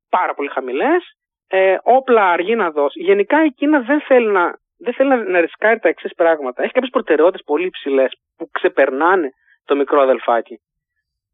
[0.08, 1.00] Πάρα πολύ χαμηλές.
[1.48, 3.02] Ε, όπλα αργεί να δώσει.
[3.02, 6.62] Γενικά η Κίνα δεν θέλει να, δεν θέλει να, να ρισκάρει τα εξής πράγματα.
[6.62, 9.30] Έχει κάποιες προτεραιότητες πολύ υψηλές που ξεπερνάνε
[9.64, 10.60] το μικρό αδελφάκι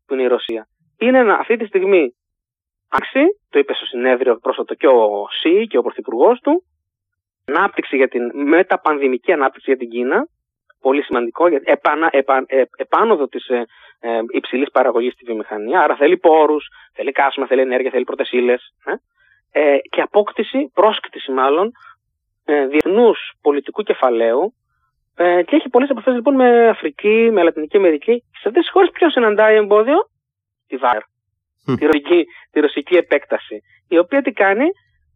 [0.07, 0.67] που είναι η Ρωσία.
[0.99, 2.15] Είναι να, αυτή τη στιγμή
[3.51, 6.63] το είπε στο συνέδριο πρόσφατο και ο ΣΥ και ο Πρωθυπουργός του,
[7.47, 10.27] ανάπτυξη για την μεταπανδημική ανάπτυξη για την Κίνα,
[10.81, 13.65] πολύ σημαντικό, γιατί επανα, επα, ε, επάνωδο της ε,
[14.01, 15.81] ε, υψηλής παραγωγής στη βιομηχανία.
[15.81, 18.75] Άρα θέλει πόρους, θέλει κάσμα, θέλει ενέργεια, θέλει πρώτες ύλες.
[18.85, 18.93] Ε,
[19.57, 21.71] ε, και απόκτηση, πρόσκτηση μάλλον,
[22.45, 24.55] ε, διεθνούς πολιτικού κεφαλαίου.
[25.17, 28.25] Ε, και έχει πολλές επαφές λοιπόν με Αφρική, με Λατινική Αμερική.
[28.41, 29.99] Σε αυτές τις χώρες ποιος συναντάει εμπόδιο,
[30.67, 31.03] τη ΒΑΡ
[31.79, 33.61] τη, ρωσική, τη ρωσική επέκταση.
[33.89, 34.67] Η οποία τι κάνει,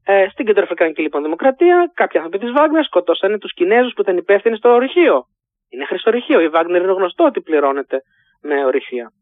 [0.04, 4.56] ε, στην Κεντροαφρικανική λοιπόν Δημοκρατία, κάποιοι άνθρωποι της Βάγνερ σκοτώσανε τους Κινέζους που ήταν υπεύθυνοι
[4.56, 5.24] στο ορυχείο.
[5.68, 6.40] Είναι χρυσορυχείο.
[6.40, 8.00] Η Βάγνερ είναι γνωστό ότι πληρώνεται
[8.42, 9.12] με ορυχεία.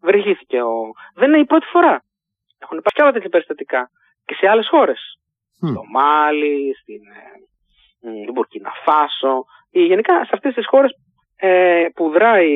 [0.00, 0.72] Βρυχήθηκε ο.
[1.14, 2.02] Δεν είναι η πρώτη φορά.
[2.58, 3.90] Έχουν υπάρξει και άλλα τέτοια περιστατικά
[4.30, 5.00] και σε άλλες χώρες.
[5.70, 7.02] Στο Μάλι, στην
[8.00, 9.44] ε, Μπουρκίνα Φάσο.
[9.70, 10.90] Γενικά σε αυτές τις χώρες
[11.36, 12.50] ε, που δράει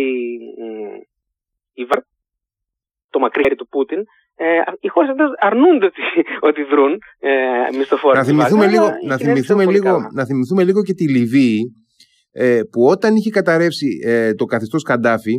[1.73, 2.01] η Βάρ,
[3.11, 3.99] το μακρύ του Πούτιν,
[4.37, 6.03] ε, οι χώρες αυτές αρνούνται ότι,
[6.49, 7.31] ότι δρούν ε,
[7.77, 8.17] μισθοφόροι.
[8.19, 11.61] Να θυμηθούμε, λίγο, να, θυμηθούμε λίγο, να θυμηθούμε λίγο και τη Λιβύη,
[12.33, 15.35] ε, που όταν είχε καταρρεύσει ε, το καθεστώς Καντάφη,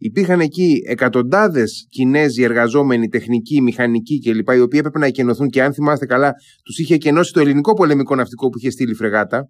[0.00, 4.48] υπήρχαν εκεί εκατοντάδες Κινέζοι εργαζόμενοι, τεχνικοί, μηχανικοί κλπ.
[4.48, 6.32] οι οποίοι έπρεπε να εκενωθούν και αν θυμάστε καλά,
[6.64, 9.48] τους είχε εκενώσει το ελληνικό πολεμικό ναυτικό που είχε στείλει φρεγάτα.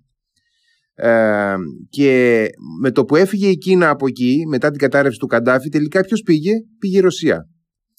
[0.94, 1.54] Ε,
[1.88, 2.44] και
[2.82, 6.20] με το που έφυγε η Κίνα από εκεί, μετά την κατάρρευση του Καντάφη, τελικά ποιος
[6.20, 7.38] πήγε, πήγε η Ρωσία.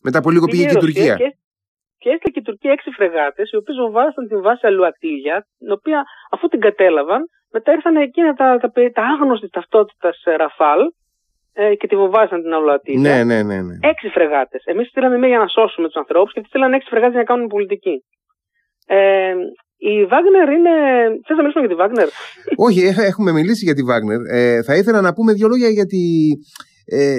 [0.03, 1.15] Μετά από λίγο πήγε και η Τουρκία.
[1.15, 1.29] Και,
[1.97, 6.03] και έστειλε και η Τουρκία έξι φρεγάτες, οι οποίες βομβάρωσαν την βάση Αλουατήλια, την οποία
[6.31, 7.21] αφού την κατέλαβαν,
[7.51, 10.81] μετά ήρθαν εκείνα τα, τα, τα άγνωστη ταυτότητας ε, Ραφάλ
[11.53, 13.01] ε, και τη βομβάρωσαν την Αλουατήλια.
[13.01, 13.75] Ναι, ναι, ναι, ναι.
[13.81, 14.63] Έξι φρεγάτες.
[14.65, 17.47] Εμείς στείλαμε μία για να σώσουμε τους ανθρώπους και στείλανε έξι φρεγάτες για να κάνουμε
[17.47, 18.03] πολιτική.
[18.85, 19.33] Ε,
[19.77, 20.73] η Βάγνερ είναι.
[21.25, 22.07] Θες να μιλήσουμε για τη Βάγνερ;
[22.55, 22.81] Όχι,
[23.11, 24.19] έχουμε μιλήσει για τη Βάγνερ.
[24.31, 26.03] Ε, θα ήθελα να πούμε δύο λόγια για τη
[26.85, 27.17] ε,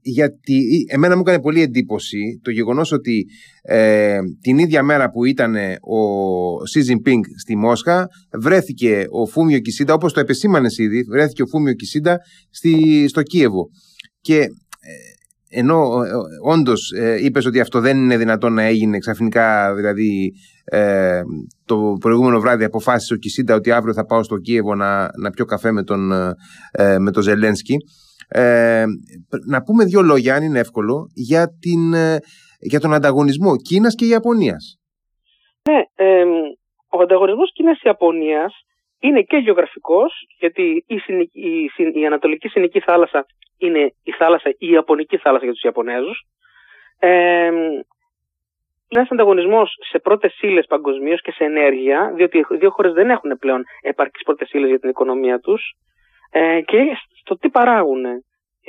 [0.00, 3.26] γιατί εμένα μου έκανε πολύ εντύπωση το γεγονός ότι
[3.62, 5.98] ε, την ίδια μέρα που ήταν ο
[6.74, 8.06] Xi Jinping στη Μόσχα
[8.40, 12.18] βρέθηκε ο Φούμιο Κισίντα όπως το επεσήμανες ήδη βρέθηκε ο Φούμιο Κισίντα
[12.50, 13.68] στη, στο Κίεβο.
[14.20, 14.48] Και ε,
[15.48, 16.10] ενώ ε,
[16.44, 20.32] όντως ε, είπες ότι αυτό δεν είναι δυνατόν να έγινε ξαφνικά δηλαδή
[20.64, 21.20] ε,
[21.64, 25.44] το προηγούμενο βράδυ αποφάσισε ο Κισίντα ότι αύριο θα πάω στο Κίεβο να, να πιω
[25.44, 26.12] καφέ με τον,
[26.70, 27.76] ε, με τον Ζελένσκι
[28.28, 28.84] ε,
[29.46, 32.16] να πούμε δύο λόγια, αν είναι εύκολο, για, την, ε,
[32.60, 34.78] για τον ανταγωνισμό Κίνας και Ιαπωνίας.
[35.70, 36.24] Ναι, ε,
[36.90, 38.52] ο ανταγωνισμός Κίνας-Ιαπωνίας
[39.00, 40.96] είναι και γεωγραφικός, γιατί η,
[41.32, 43.26] η, η Ανατολική Συνική Θάλασσα
[43.58, 46.22] είναι η θάλασσα, η Ιαπωνική θάλασσα για τους Ιαπωνέζους.
[46.98, 47.50] Ε,
[48.88, 53.38] ένας ανταγωνισμός σε πρώτες ύλες παγκοσμίως και σε ενέργεια, διότι οι δύο χώρες δεν έχουν
[53.38, 55.62] πλέον επαρκείς πρώτες ύλες για την οικονομία τους.
[56.30, 56.76] Ε, και
[57.28, 58.04] στο τι παράγουν.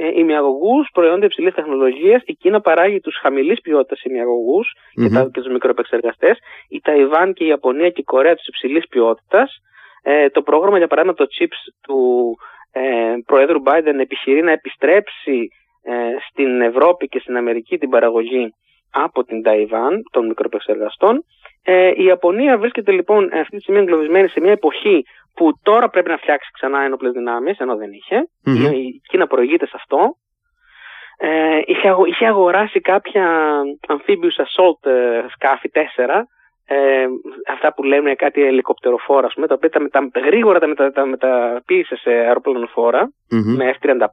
[0.01, 2.21] ε, ημιαγωγούς, προϊόντα υψηλής τεχνολογίας.
[2.25, 5.03] Η Κίνα παράγει τους χαμηλής ποιότητας ημιαγωγούς mm-hmm.
[5.03, 6.37] και, τα, και τους μικροεπεξεργαστέ.
[6.69, 9.49] Η Ταϊβάν και η Ιαπωνία και η Κορέα του υψηλής ποιότητας.
[10.03, 11.99] Ε, το πρόγραμμα, για παράδειγμα, το CHIPS του
[12.71, 12.81] ε,
[13.25, 15.47] Προέδρου Biden επιχειρεί να επιστρέψει
[15.83, 15.93] ε,
[16.29, 18.53] στην Ευρώπη και στην Αμερική την παραγωγή
[18.91, 21.23] από την Ταϊβάν των μικροεπεξεργαστών.
[21.63, 25.03] Ε, η Ιαπωνία βρίσκεται λοιπόν αυτή τη στιγμή εγκλωβισμένη σε μια εποχή
[25.33, 28.17] που τώρα πρέπει να φτιάξει ξανά ένοπλες δυνάμεις, ενώ δεν είχε.
[28.45, 28.73] Mm-hmm.
[28.73, 30.15] Η Κίνα προηγείται σε αυτό.
[31.17, 36.27] Ε, είχε, είχε αγοράσει κάποια amphibious assault ε, σκάφη, τέσσερα,
[36.65, 37.05] ε,
[37.47, 41.95] αυτά που λέμε κάτι ελικοπτεροφόρα, πούμε, τα οποία τα, μετα, γρήγορα τα, μετα, τα μεταποίησε
[41.95, 43.55] σε αεροπλανοφόρα mm-hmm.
[43.57, 44.05] με F-35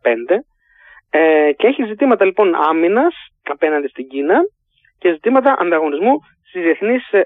[1.10, 4.38] ε, και έχει ζητήματα λοιπόν άμυνας απέναντι στην Κίνα
[4.98, 6.14] και ζητήματα ανταγωνισμού
[6.56, 7.24] στι διεθνείς ε,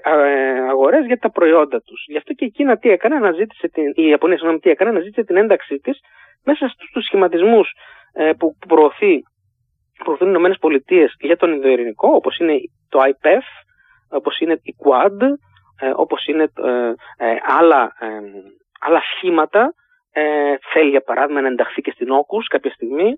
[0.69, 2.05] αγορές για τα προϊόντα τους.
[2.07, 5.23] Γι' αυτό και η Κίνα τι έκανε, αναζήτησε την, η Ιαπωνία συγγνώμη, τι έκανε, αναζήτησε
[5.23, 5.99] την ένταξή της
[6.43, 7.71] μέσα στους σχηματισμούς
[8.13, 9.23] ε, που προωθεί,
[10.03, 12.59] προωθούν οι Ηνωμένες Πολιτείες για τον Ινδοειρηνικό, όπως είναι
[12.89, 13.45] το IPEF,
[14.09, 15.21] όπως είναι η Quad,
[15.79, 16.51] ε, όπως είναι
[17.59, 17.93] άλλα,
[18.79, 19.73] άλλα σχήματα.
[20.73, 23.13] θέλει για παράδειγμα να ενταχθεί και στην Όκους κάποια στιγμή.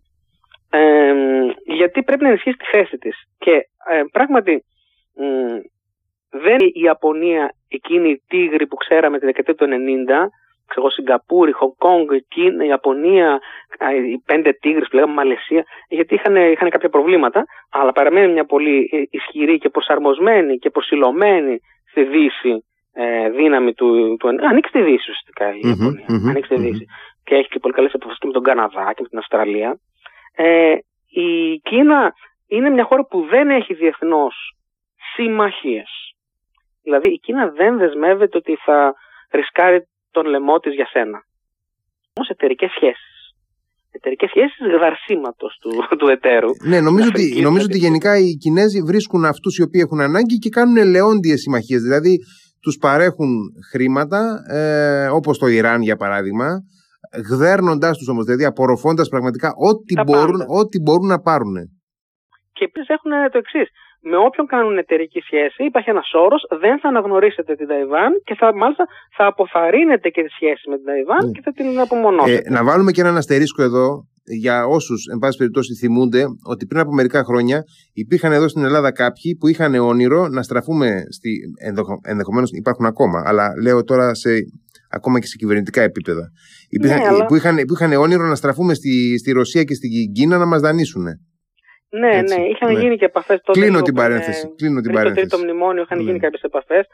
[1.66, 3.16] γιατί πρέπει να ενισχύσει τη θέση της.
[3.38, 3.68] Και
[4.12, 4.64] πράγματι
[6.34, 9.70] δεν είναι η Ιαπωνία εκείνη η τίγρη που ξέραμε τη δεκαετία του 90,
[10.68, 13.40] ξέρω, Σιγκαπούρη, Χογκόνγκ, Κίνα, Ιαπωνία,
[14.12, 19.08] οι πέντε τίγρες που λέγαμε Μαλαισία, γιατί είχαν, είχαν κάποια προβλήματα, αλλά παραμένει μια πολύ
[19.10, 21.60] ισχυρή και προσαρμοσμένη και προσιλωμένη
[21.90, 24.28] στη Δύση ε, δύναμη του, του.
[24.28, 26.06] Ανοίξει τη Δύση ουσιαστικά η Ιαπωνία.
[26.10, 26.86] Mm-hmm, ανοίξει τη Δύση.
[26.88, 27.24] Mm-hmm.
[27.24, 29.80] Και έχει και πολύ καλές επαφές και με τον Καναδά και με την Αυστραλία.
[30.36, 30.76] Ε,
[31.10, 32.14] η Κίνα
[32.48, 34.56] είναι μια χώρα που δεν έχει διεθνώς
[35.16, 36.03] συμμαχίες.
[36.84, 38.94] Δηλαδή η Κίνα δεν δεσμεύεται ότι θα
[39.32, 41.20] ρισκάρει τον λαιμό της για σένα.
[42.16, 43.14] Όμως εταιρικές σχέσεις.
[43.92, 46.50] Εταιρικές σχέσεις δαρσίματο του, του εταίρου.
[46.68, 50.50] Ναι, νομίζω ότι, νομίζω ότι γενικά οι Κινέζοι βρίσκουν αυτούς οι οποίοι έχουν ανάγκη και
[50.50, 51.82] κάνουν ελαιόντιες συμμαχίες.
[51.82, 52.18] Δηλαδή
[52.62, 53.30] τους παρέχουν
[53.72, 56.48] χρήματα, ε, όπως το Ιράν για παράδειγμα,
[57.30, 61.56] γδέρνοντάς τους όμως, δηλαδή απορροφώντας πραγματικά ό,τι μπορούν, ό,τι μπορούν να πάρουν.
[62.54, 63.70] Και επίσης έχουν το εξής
[64.10, 68.56] με όποιον κάνουν εταιρική σχέση υπάρχει ένας όρος, δεν θα αναγνωρίσετε την Ταϊβάν και θα,
[68.56, 68.86] μάλιστα
[69.18, 71.32] θα αποθαρρύνετε και τη σχέση με την Ταϊβάν ναι.
[71.32, 72.42] και θα την απομονώσετε.
[72.46, 73.88] Ε, να βάλουμε και έναν αστερίσκο εδώ
[74.24, 78.92] για όσους, εν πάση περιπτώσει, θυμούνται ότι πριν από μερικά χρόνια υπήρχαν εδώ στην Ελλάδα
[78.92, 81.04] κάποιοι που είχαν όνειρο να στραφούμε.
[81.10, 81.40] Στη,
[82.02, 84.30] ενδεχομένως υπάρχουν ακόμα, αλλά λέω τώρα σε,
[84.90, 86.32] ακόμα και σε κυβερνητικά επίπεδα.
[86.70, 87.26] Υπήρχαν, ναι, αλλά...
[87.26, 90.62] που, είχαν, που είχαν όνειρο να στραφούμε στη, στη Ρωσία και στην Κίνα να μας
[90.62, 91.06] δανείσουν.
[92.00, 92.80] Ναι, Έτσι, ναι, είχαν ναι.
[92.80, 93.60] γίνει και επαφές τότε.
[93.60, 94.54] Κλείνω την παρένθεση.
[94.56, 95.28] Κλείνω την παρένθεση.
[95.28, 96.04] Το τρίτο μνημόνιο είχαν ναι.
[96.04, 96.86] γίνει κάποιες επαφές.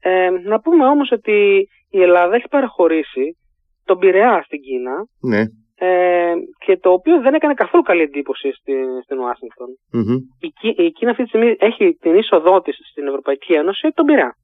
[0.00, 3.36] Ε, να πούμε όμως ότι η Ελλάδα έχει παραχωρήσει
[3.84, 4.94] τον Πειραιά στην Κίνα.
[5.20, 5.42] Ναι.
[5.86, 6.32] Ε,
[6.64, 9.68] και το οποίο δεν έκανε καθόλου καλή εντύπωση στην, στην Ουάσιγκτον.
[9.96, 10.18] Mm-hmm.
[10.46, 14.36] Η, η Κίνα αυτή τη στιγμή έχει την είσοδό της στην Ευρωπαϊκή Ένωση τον Πειραιά.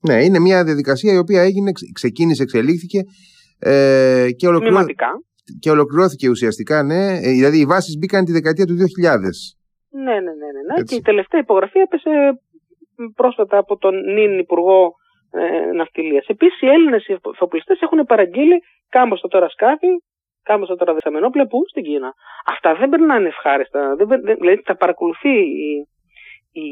[0.00, 3.00] Ναι, είναι μια διαδικασία η οποία έγινε, ξεκίνησε, εξελίχθηκε
[3.58, 4.84] ε, και, ολοκληρώ...
[5.60, 7.02] και ολοκληρώθηκε ουσιαστικά, ναι.
[7.26, 8.82] Ε, δηλαδή οι βάσεις μπήκαν τη δεκαετία του 2000.
[9.90, 10.48] Ναι, ναι, ναι.
[10.54, 10.82] ναι, ναι.
[10.82, 12.10] Και η τελευταία υπογραφή έπεσε
[13.14, 14.94] πρόσφατα από τον νυν Υπουργό
[15.30, 16.26] ε, Ναυτιλίας.
[16.26, 19.92] Επίσης, οι Έλληνες εφοπλιστέ έχουν παραγγείλει κάμποσα τώρα σκάφη,
[20.42, 22.12] κάμποσα τώρα δεσαμενόπλαια που στην Κίνα.
[22.46, 23.94] Αυτά δεν περνάνε ευχάριστα.
[23.96, 25.88] Δεν, δεν, δηλαδή τα παρακολουθεί η,
[26.52, 26.66] η,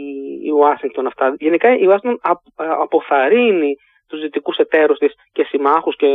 [0.44, 1.34] η Ουάσιγκτον αυτά.
[1.38, 2.18] Γενικά η Ουάσιγκτον
[2.56, 3.74] αποθαρρύνει
[4.08, 6.06] τους δυτικούς εταίρους της και συμμάχους και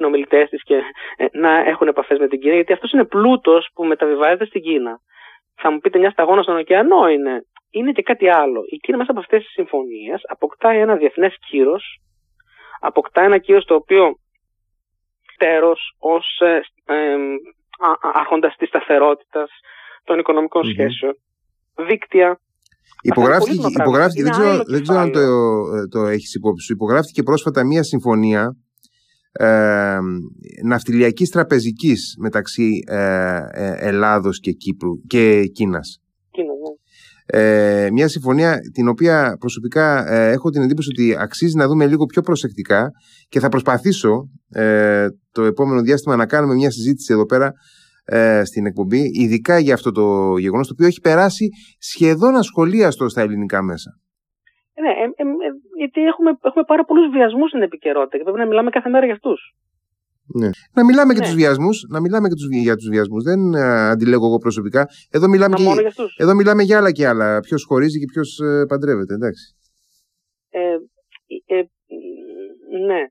[0.00, 0.76] συνομιλητές της και
[1.16, 4.94] ε, να έχουν επαφές με την Κίνα, γιατί αυτός είναι πλούτος που μεταβιβάζεται στην Κίνα.
[5.62, 7.34] Θα μου πείτε μια σταγόνα στον ωκεανό είναι.
[7.70, 8.60] Είναι και κάτι άλλο.
[8.70, 11.84] Η Κίνα μέσα από αυτές τις συμφωνίες αποκτάει ένα διεθνές κύρος,
[12.80, 14.14] αποκτά ένα κύρος το οποίο
[15.36, 16.60] τέρος ως ε,
[16.94, 17.16] ε,
[18.14, 19.50] άρχοντας της σταθερότητας
[20.04, 20.72] των οικονομικών mm-hmm.
[20.72, 21.14] σχέσεων,
[21.88, 22.38] δίκτυα
[23.02, 27.66] Υπογράφηκε, υπογράφηκε δεν, ξέρω, δεν ξέρω αν το, ε, το έχεις υπόψη σου, υπογράφηκε πρόσφατα
[27.66, 28.56] μία συμφωνία
[29.32, 29.98] ε,
[30.64, 36.00] ναυτιλιακής τραπεζικής μεταξύ ε, ε, Ελλάδος και Κύπρου και Κίνας.
[36.30, 36.78] Κίνα, ναι.
[37.32, 42.06] Ε, μια συμφωνία την οποία προσωπικά ε, έχω την εντύπωση ότι αξίζει να δούμε λίγο
[42.06, 42.90] πιο προσεκτικά
[43.28, 47.52] και θα προσπαθήσω ε, το επόμενο διάστημα να κάνουμε μια συζήτηση εδώ πέρα
[48.04, 53.20] ε, στην εκπομπή, ειδικά για αυτό το γεγονός το οποίο έχει περάσει σχεδόν ασχολίαστο στα
[53.20, 53.90] ελληνικά μέσα.
[54.82, 55.50] Ναι, ε, ε, ε,
[55.80, 59.14] γιατί έχουμε, έχουμε πάρα πολλούς βιασμούς στην επικαιρότητα και πρέπει να μιλάμε κάθε μέρα για
[59.14, 59.40] αυτούς.
[60.40, 60.50] Ναι.
[60.76, 61.26] Να μιλάμε και ναι.
[61.26, 63.22] τους βιασμούς, να μιλάμε και τους, για τους βιασμούς.
[63.24, 64.88] Δεν ε, αντιλέγω εγώ προσωπικά.
[65.10, 67.40] Εδώ μιλάμε, και, για εδώ μιλάμε για άλλα και άλλα.
[67.40, 69.44] Ποιος χωρίζει και ποιος ε, παντρεύεται, εντάξει.
[70.50, 70.60] Ε,
[71.56, 71.62] ε,
[72.86, 73.02] ναι.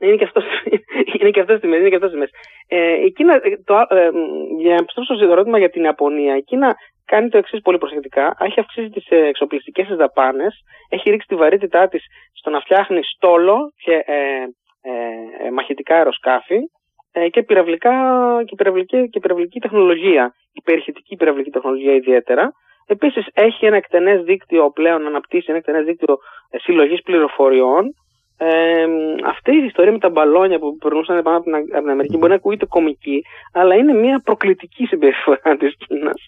[0.00, 0.42] Είναι και αυτό,
[1.20, 1.80] είναι και αυτός στη μέση.
[1.80, 2.32] Είναι και αυτός στη μέση.
[2.68, 4.10] Ε, η Κίνα, ε, το, ε,
[4.58, 8.36] για να επιστρέψω στο ερώτημα για την Ιαπωνία, η Κίνα κάνει το εξής πολύ προσεκτικά.
[8.40, 13.72] Έχει αυξήσει τις εξοπλιστικές της δαπάνες, έχει ρίξει τη βαρύτητά της στο να φτιάχνει στόλο
[13.84, 16.58] και ε, ε, μαχητικά αεροσκάφη
[17.12, 17.92] ε, και, πυραυλικά,
[18.44, 22.52] και, πυραυλική, και πυραυλική τεχνολογία, υπερχητική πυραυλική τεχνολογία ιδιαίτερα.
[22.86, 26.16] Επίσης έχει ένα εκτενές δίκτυο πλέον, αναπτύσσει ένα εκτενές δίκτυο
[26.50, 27.94] συλλογής πληροφοριών
[28.38, 28.84] ε,
[29.26, 32.30] αυτή η ιστορία με τα μπαλόνια που περνούσαν πάνω από την, από την Αμερική μπορεί
[32.30, 33.22] να ακούγεται κομική,
[33.52, 36.20] αλλά είναι μια προκλητική συμπεριφορά της Κίνας.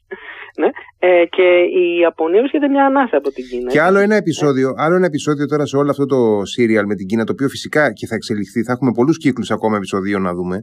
[0.61, 0.68] Ναι.
[0.98, 1.48] Ε, και
[1.82, 3.70] η Ιαπωνία βρίσκεται μια ανάσα από την Κίνα.
[3.70, 7.06] Και άλλο ένα, επεισόδιο, άλλο ένα επεισόδιο τώρα σε όλο αυτό το σύριαλ με την
[7.06, 10.59] Κίνα, το οποίο φυσικά και θα εξελιχθεί, θα έχουμε πολλούς κύκλους ακόμα επεισοδίων να δούμε,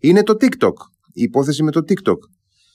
[0.00, 0.76] είναι το TikTok.
[1.12, 2.20] Η υπόθεση με το TikTok.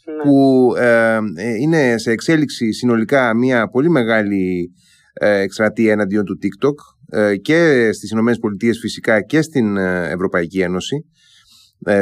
[0.05, 0.23] Ναι.
[0.23, 0.35] Που
[0.77, 4.71] ε, ε είναι σε εξέλιξη συνολικά μια πολύ μεγάλη
[5.13, 6.94] ε, εκστρατεία εναντίον του TikTok ε,
[7.41, 11.05] και στις Ηνωμένες Πολιτείες φυσικά και στην ε, Ευρωπαϊκή Ένωση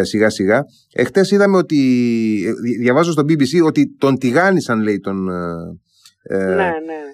[0.01, 0.61] σιγά σιγά.
[0.93, 1.77] Εχθές είδαμε ότι,
[2.79, 6.73] διαβάζω στο BBC ότι τον τηγάνισαν λέει τον, ναι, ναι.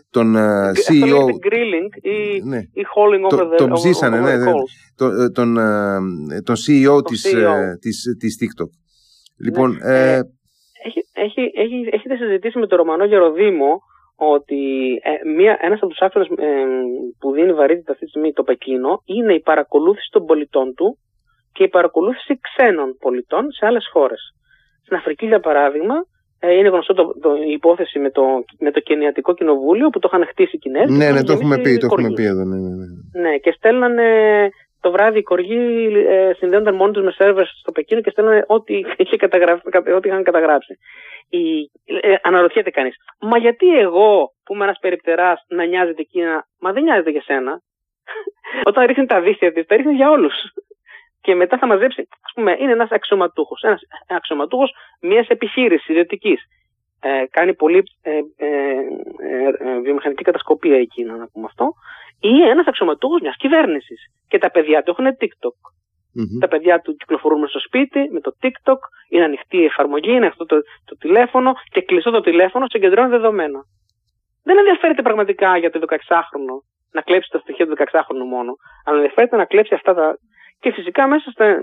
[0.10, 1.18] τον CEO.
[1.18, 2.58] Αυτό grilling ή, ναι.
[2.58, 4.52] ή hauling over the Τον ψήσανε, ναι, ναι,
[4.96, 5.54] τον, τον,
[6.44, 7.54] τον CEO, της, CEO.
[7.80, 8.70] Της, της TikTok.
[9.46, 10.16] Λοιπόν, ναι.
[10.16, 10.22] ε,
[10.86, 13.82] έχει, έχει, έχει, έχετε συζητήσει με τον Ρωμανό Γεροδήμο
[14.20, 14.62] ότι
[15.04, 16.66] ε, μία, ένας από τους άξονες ε,
[17.20, 20.98] που δίνει βαρύτητα αυτή τη στιγμή το Πεκίνο είναι η παρακολούθηση των πολιτών του
[21.52, 24.22] και η παρακολούθηση ξένων πολιτών σε άλλες χώρες.
[24.84, 25.96] Στην Αφρική, για παράδειγμα,
[26.40, 28.24] ε, είναι γνωστό το, το, η υπόθεση με το,
[28.60, 30.92] με το Κενιατικό Κοινοβούλιο που το είχαν χτίσει οι Κινέζοι.
[30.92, 32.44] Ναι, ναι, το έχουμε πει, το έχουμε πει εδώ.
[32.44, 33.22] Ναι, ναι, ναι.
[33.22, 34.08] ναι και στέλνανε
[34.82, 38.74] το βράδυ οι κοργοί ε, συνδέονταν μόνοι τους με σερβερς στο Πεκίνο και στέλνανε ό,τι,
[38.98, 39.18] είχε
[39.96, 40.78] ό,τι είχαν καταγράψει.
[41.30, 41.72] Η,
[42.02, 46.84] ε, αναρωτιέται κανείς, μα γιατί εγώ που είμαι ένας περιπτεράς να νοιάζεται εκείνα, μα δεν
[46.84, 47.62] νοιάζεται για σένα.
[48.70, 50.34] Όταν ρίχνει τα δίχτυα της, τα ρίχνει για όλους.
[51.22, 53.62] Και μετά θα μαζέψει, ας πούμε, είναι ένας αξιωματούχος.
[53.62, 54.72] Ένας αξιωματούχος
[55.02, 56.42] μιας επιχείρησης ιδιωτικής.
[57.02, 58.48] Ε, κάνει πολύ ε, ε,
[59.60, 61.74] ε, βιομηχανική κατασκοπία εκείνο, να πούμε αυτό
[62.20, 64.02] ή ένας αξιωματούχος μιας κυβέρνησης.
[64.28, 65.58] Και τα παιδιά του έχουν TikTok.
[66.40, 70.46] Τα παιδιά του κυκλοφορούν στο σπίτι με το TikTok, είναι ανοιχτή η εφαρμογή, είναι αυτό
[70.46, 73.60] το, το τηλέφωνο και κλειστό το τηλέφωνο συγκεντρώνει δεδομένα.
[74.44, 76.56] Δεν ενδιαφέρεται πραγματικά για το 16χρονο
[76.92, 80.18] να κλέψει τα στοιχεία του 16χρονου μόνο, αλλά ενδιαφέρεται να κλέψει αυτά τα.
[80.60, 81.60] Και φυσικά μέσα στα.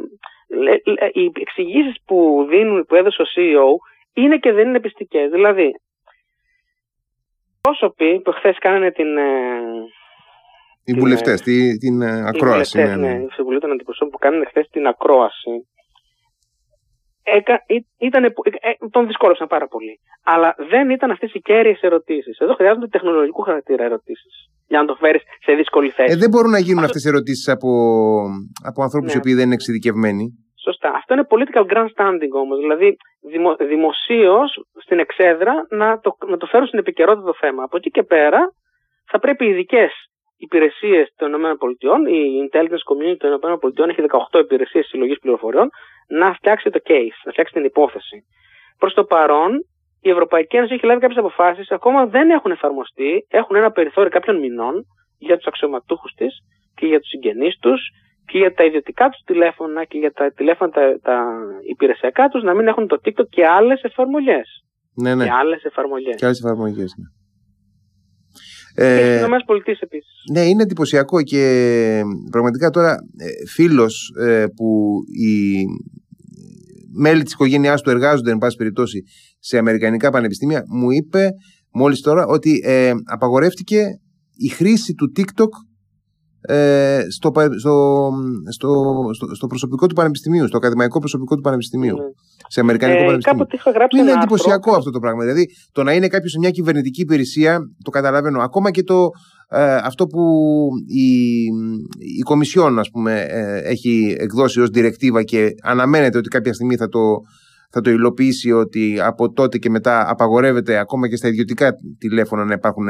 [1.13, 3.69] Οι εξηγήσεις που, δίνουν, που έδωσε ο CEO
[4.17, 5.31] είναι και δεν είναι πιστικές.
[5.31, 5.71] Δηλαδή,
[7.61, 9.31] πρόσωποι που χθες κάνανε την, ε,
[10.89, 12.81] οι βουλευτές, την, την ε, ακρόαση.
[12.81, 13.13] Οι ναι, ναι.
[13.13, 15.55] ναι, συμβουλή των αντιπροσώπων που κάνουν χθες την ακρόαση.
[17.39, 17.55] Έκα,
[17.99, 18.31] ήταν, ε,
[18.91, 20.01] τον δυσκόλεψαν πάρα πολύ.
[20.25, 22.39] Αλλά δεν ήταν αυτές οι κέρυες ερωτήσεις.
[22.39, 24.35] Εδώ χρειάζονται τεχνολογικού χαρακτήρα ερωτήσεις.
[24.67, 26.13] Για να το φέρεις σε δύσκολη θέση.
[26.13, 27.71] Ε, δεν μπορούν να γίνουν αυτές οι ερωτήσεις από,
[28.63, 29.15] από ανθρώπους ναι.
[29.17, 30.46] οι οποίοι δεν είναι εξειδικευμένοι.
[30.67, 30.91] Σωστά.
[30.91, 32.59] Αυτό είναι political grandstanding όμως.
[32.59, 32.97] Δηλαδή
[33.31, 34.49] δημο, δημοσίως
[34.83, 37.63] στην εξέδρα να το, να το φέρουν στην επικαιρότητα το θέμα.
[37.63, 38.53] Από εκεί και πέρα
[39.11, 39.93] θα πρέπει οι ειδικές
[40.37, 44.03] υπηρεσίες των ΗΠΑ, η Intelligence Community των ΗΠΑ έχει
[44.33, 45.69] 18 υπηρεσίες συλλογής πληροφοριών,
[46.09, 48.25] να φτιάξει το case, να φτιάξει την υπόθεση.
[48.79, 49.53] Προς το παρόν,
[50.03, 54.39] η Ευρωπαϊκή Ένωση έχει λάβει κάποιες αποφάσεις, ακόμα δεν έχουν εφαρμοστεί, έχουν ένα περιθώριο κάποιων
[54.39, 54.87] μηνών
[55.19, 56.39] για τους αξιωματούχους της
[56.75, 57.81] και για τους συγγενείς τους
[58.27, 61.17] και για τα ιδιωτικά τους τηλέφωνα και για τα τηλέφωνα τα, τα
[61.73, 64.65] υπηρεσιακά τους να μην έχουν το TikTok και άλλες εφαρμογές.
[64.95, 65.25] Ναι, ναι.
[65.25, 66.17] Και άλλες εφαρμογές.
[66.17, 67.09] Και άλλες εφαρμογές, ναι.
[68.79, 69.27] Ε,
[69.65, 70.13] και επίσης.
[70.33, 71.43] Ναι, είναι εντυπωσιακό και
[72.31, 75.65] πραγματικά τώρα ε, φίλος ε, που οι
[76.99, 79.03] μέλη της οικογένειάς του εργάζονται εν πάση περιπτώσει
[79.39, 81.29] σε αμερικανικά πανεπιστήμια μου είπε
[81.73, 83.83] μόλις τώρα ότι ε, απαγορεύτηκε
[84.37, 85.51] η χρήση του TikTok
[86.47, 88.11] ε, στο, στο,
[88.51, 88.71] στο,
[89.35, 91.97] στο, προσωπικό του πανεπιστημίου, στο ακαδημαϊκό προσωπικό του πανεπιστημίου.
[91.97, 92.45] Mm.
[92.49, 94.03] Σε αμερικανικό ε, πανεπιστημίο.
[94.03, 95.23] είναι εντυπωσιακό αυτό το πράγμα.
[95.23, 98.41] Δηλαδή, το να είναι κάποιος σε μια κυβερνητική υπηρεσία, το καταλαβαίνω.
[98.41, 99.09] Ακόμα και το,
[99.49, 100.23] ε, αυτό που
[100.87, 101.43] η,
[102.19, 106.89] η Κομισιόν, ας πούμε, ε, έχει εκδώσει ως διρεκτίβα και αναμένεται ότι κάποια στιγμή θα
[106.89, 107.01] το,
[107.71, 112.55] θα το υλοποιήσει ότι από τότε και μετά απαγορεύεται ακόμα και στα ιδιωτικά τηλέφωνα να
[112.55, 112.89] υπάρχουν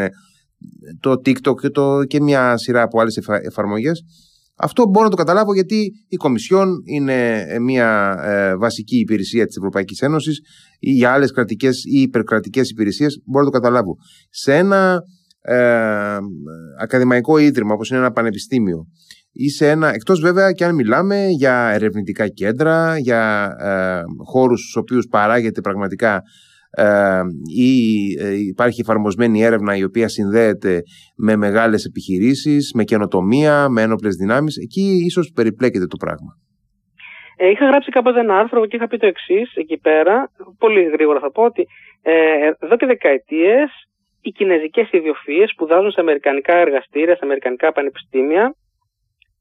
[1.00, 4.04] το TikTok και, το, και μια σειρά από άλλες εφαρμογές.
[4.59, 9.57] Αυτό μπορώ να το καταλάβω γιατί η Κομισιόν είναι ε, μια ε, βασική υπηρεσία της
[9.57, 10.40] Ευρωπαϊκής Ένωσης
[10.78, 13.96] ή για άλλες κρατικές ή υπερκρατικές υπηρεσίες μπορώ να το καταλάβω.
[14.30, 15.00] Σε ένα
[15.40, 16.18] ε,
[16.80, 18.86] ακαδημαϊκό ίδρυμα όπως είναι ένα πανεπιστήμιο
[19.32, 24.76] ή σε ένα, εκτός βέβαια και αν μιλάμε για ερευνητικά κέντρα, για ε, χώρους στους
[24.76, 26.20] οποίους παράγεται πραγματικά ε,
[27.57, 27.70] ή
[28.20, 30.83] ε, υπάρχει εφαρμοσμένη έρευνα η οποία συνδέεται
[31.16, 36.33] με μεγάλες επιχειρήσεις, με καινοτομία, με ένοπλες δυνάμεις, εκεί ίσως περιπλέκεται το πράγμα.
[37.37, 41.20] Ε, είχα γράψει κάποτε ένα άρθρο και είχα πει το εξής εκεί πέρα, πολύ γρήγορα
[41.20, 41.66] θα πω ότι
[42.03, 42.12] ε,
[42.59, 43.70] εδώ και δεκαετίες
[44.20, 48.55] οι κινέζικες ιδιοφυΐες σπουδάζουν σε αμερικανικά εργαστήρια, σε αμερικανικά πανεπιστήμια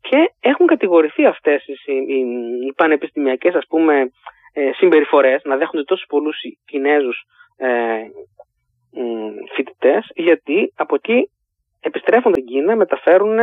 [0.02, 1.74] και έχουν κατηγορηθεί αυτές οι,
[2.14, 2.20] οι,
[2.68, 3.94] οι πανεπιστημιακές ας πούμε
[4.58, 7.24] ε, συμπεριφορές να δέχονται τόσους πολλούς Κινέζους
[7.58, 7.68] ε,
[9.56, 11.30] φοιτητές, γιατί από εκεί
[11.80, 13.39] επιστρέφουν στην Κίνα, μεταφέρουν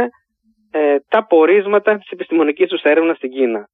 [0.70, 3.68] ε, τα πορίσματα της επιστημονικής τους έρευνας στην κινα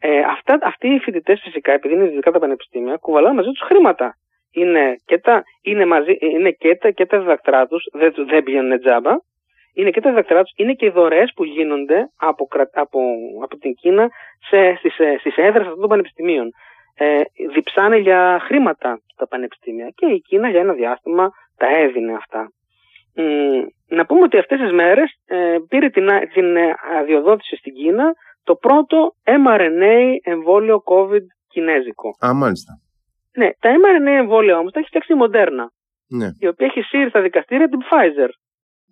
[0.00, 4.14] Ε, αυτά, αυτοί οι φοιτητές φυσικά, επειδή είναι δυτικά τα πανεπιστήμια, κουβαλάνε μαζί τους χρήματα.
[4.50, 8.80] Είναι και τα, είναι μαζί, είναι και τα, και τα διδακτρά τους, δεν, δεν πηγαίνουν
[8.80, 9.14] τζάμπα,
[9.78, 13.00] είναι και τα διδακτρά τους, είναι και οι δωρεές που γίνονται από, από,
[13.42, 14.08] από την Κίνα
[14.48, 16.50] σε, στις, ε, στις έδρες αυτών των πανεπιστημίων
[16.94, 17.20] ε,
[17.52, 22.52] διψάνε για χρήματα τα πανεπιστήμια και η Κίνα για ένα διάστημα τα έδινε αυτά.
[23.88, 26.56] να πούμε ότι αυτές τις μέρες ε, πήρε την, την
[26.98, 28.12] αδειοδότηση στην Κίνα
[28.44, 32.08] το πρώτο mRNA εμβόλιο COVID κινέζικο.
[32.26, 32.72] Α, μάλιστα.
[33.36, 35.66] Ναι, τα mRNA εμβόλια όμως τα έχει φτιάξει η Moderna,
[36.08, 36.28] ναι.
[36.38, 38.28] η οποία έχει σύρει στα δικαστήρια την Pfizer.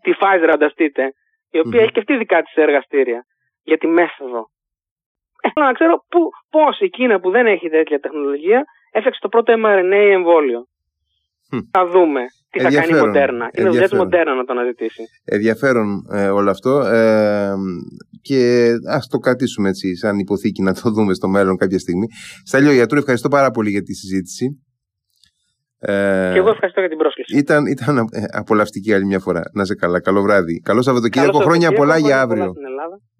[0.02, 1.12] Τη Pfizer, ανταστείτε,
[1.50, 3.26] η οποία έχει και αυτή δικά της εργαστήρια
[3.62, 4.50] για τη μέθοδο
[5.52, 6.04] Θέλω να ξέρω
[6.50, 10.60] πώς η Κίνα που δεν έχει τέτοια τεχνολογία έφτιαξε το πρώτο mRNA εμβόλιο.
[11.70, 12.20] Θα δούμε
[12.50, 13.50] τι θα κάνει η Μοντέρνα.
[13.52, 15.02] Είναι δουλειά τη Μοντέρνα να το αναζητήσει.
[15.24, 16.80] Ενδιαφέρον ε, όλο αυτό.
[16.80, 17.52] Ε,
[18.22, 22.06] και ας το κρατήσουμε έτσι, σαν υποθήκη, να το δούμε στο μέλλον κάποια στιγμή.
[22.44, 24.65] Σταλιό Γιατρού, ευχαριστώ πάρα πολύ για τη συζήτηση.
[25.78, 27.36] Ε, και εγώ ευχαριστώ για την πρόσκληση.
[27.38, 29.42] Ήταν, ήταν απολαυστική άλλη μια φορά.
[29.52, 30.00] Να σε καλά.
[30.00, 30.60] Καλό βράδυ.
[30.60, 31.38] Καλό Σαββατοκύριακο.
[31.38, 32.52] Χρόνια πολλά για αύριο.